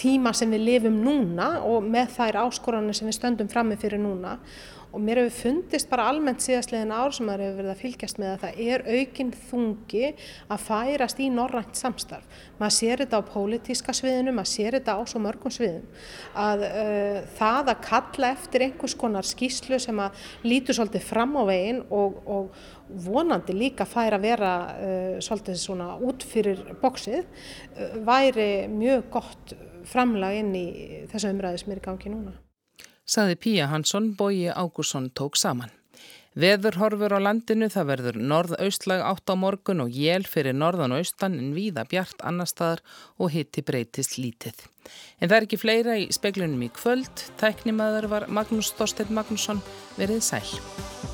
tíma 0.00 0.32
sem 0.32 0.52
við 0.54 0.62
lifum 0.64 0.94
núna 1.04 1.48
og 1.68 1.84
með 1.84 2.14
þær 2.16 2.38
áskoranir 2.46 2.96
sem 2.96 3.08
við 3.10 3.18
stöndum 3.18 3.50
frammi 3.52 3.76
fyrir 3.76 4.00
núna 4.00 4.38
og 4.94 5.02
mér 5.02 5.18
hefur 5.24 5.34
fundist 5.42 5.88
bara 5.90 6.06
almennt 6.10 6.42
síðastlegin 6.44 6.92
ár 6.94 7.14
sem 7.14 7.26
maður 7.26 7.48
hefur 7.48 7.58
verið 7.58 7.72
að 7.72 7.80
fylgjast 7.80 8.20
með 8.22 8.30
að 8.30 8.44
það 8.44 8.60
er 8.64 8.84
aukinn 8.94 9.32
þungi 9.48 10.10
að 10.54 10.62
færast 10.68 11.22
í 11.22 11.26
norrænt 11.34 11.80
samstarf. 11.80 12.38
Maður 12.60 12.76
sér 12.76 13.02
þetta 13.02 13.18
á 13.18 13.30
pólitíska 13.30 13.94
sviðinu, 13.96 14.34
maður 14.36 14.52
sér 14.52 14.78
þetta 14.78 14.94
á 14.94 15.00
svo 15.10 15.22
mörgum 15.24 15.54
sviðum. 15.54 15.88
Að 16.44 16.64
uh, 16.68 17.18
það 17.40 17.72
að 17.74 17.82
kalla 17.88 18.30
eftir 18.36 18.66
einhvers 18.68 18.96
konar 19.02 19.28
skýslu 19.28 19.80
sem 19.82 20.04
að 20.04 20.24
lítur 20.46 20.78
svolítið 20.78 21.06
fram 21.08 21.34
á 21.34 21.42
veginn 21.50 21.82
og, 21.90 22.22
og 22.30 23.02
vonandi 23.04 23.56
líka 23.56 23.88
fær 23.88 24.18
að 24.18 24.28
vera 24.28 24.54
uh, 24.78 25.18
svolítið 25.24 25.60
svona 25.64 25.90
út 25.98 26.22
fyrir 26.28 26.62
bóksið 26.82 27.24
uh, 27.24 28.00
væri 28.06 28.50
mjög 28.70 29.10
gott 29.18 29.58
framlag 29.90 30.40
inn 30.40 30.56
í 30.56 30.66
þessu 31.10 31.34
umræði 31.34 31.64
sem 31.64 31.74
er 31.74 31.82
í 31.82 31.86
gangi 31.90 32.14
núna 32.14 32.43
saði 33.04 33.38
Píja 33.40 33.70
Hansson, 33.70 34.12
Bóji 34.16 34.50
Ágússon 34.50 35.10
tók 35.14 35.36
saman. 35.36 35.72
Veður 36.34 36.80
horfur 36.80 37.14
á 37.14 37.20
landinu, 37.22 37.68
það 37.70 37.90
verður 37.92 38.16
norðaustlag 38.18 39.04
átt 39.06 39.30
á 39.30 39.38
morgun 39.38 39.84
og 39.84 39.94
jél 39.94 40.26
fyrir 40.26 40.56
norðan 40.56 40.96
og 40.96 41.04
austan 41.04 41.38
en 41.38 41.52
víða 41.54 41.86
bjart 41.86 42.24
annar 42.26 42.50
staðar 42.50 42.82
og 43.22 43.30
hitti 43.36 43.62
breytist 43.62 44.18
lítið. 44.18 44.66
En 45.22 45.30
það 45.30 45.36
er 45.38 45.46
ekki 45.46 45.62
fleira 45.62 45.98
í 46.02 46.10
speglunum 46.10 46.66
í 46.66 46.72
kvöld. 46.74 47.28
Tæknimaður 47.38 48.10
var 48.10 48.26
Magnús 48.26 48.74
Þorstein 48.74 49.14
Magnússon 49.14 49.62
verið 49.94 50.24
sæl. 50.26 51.13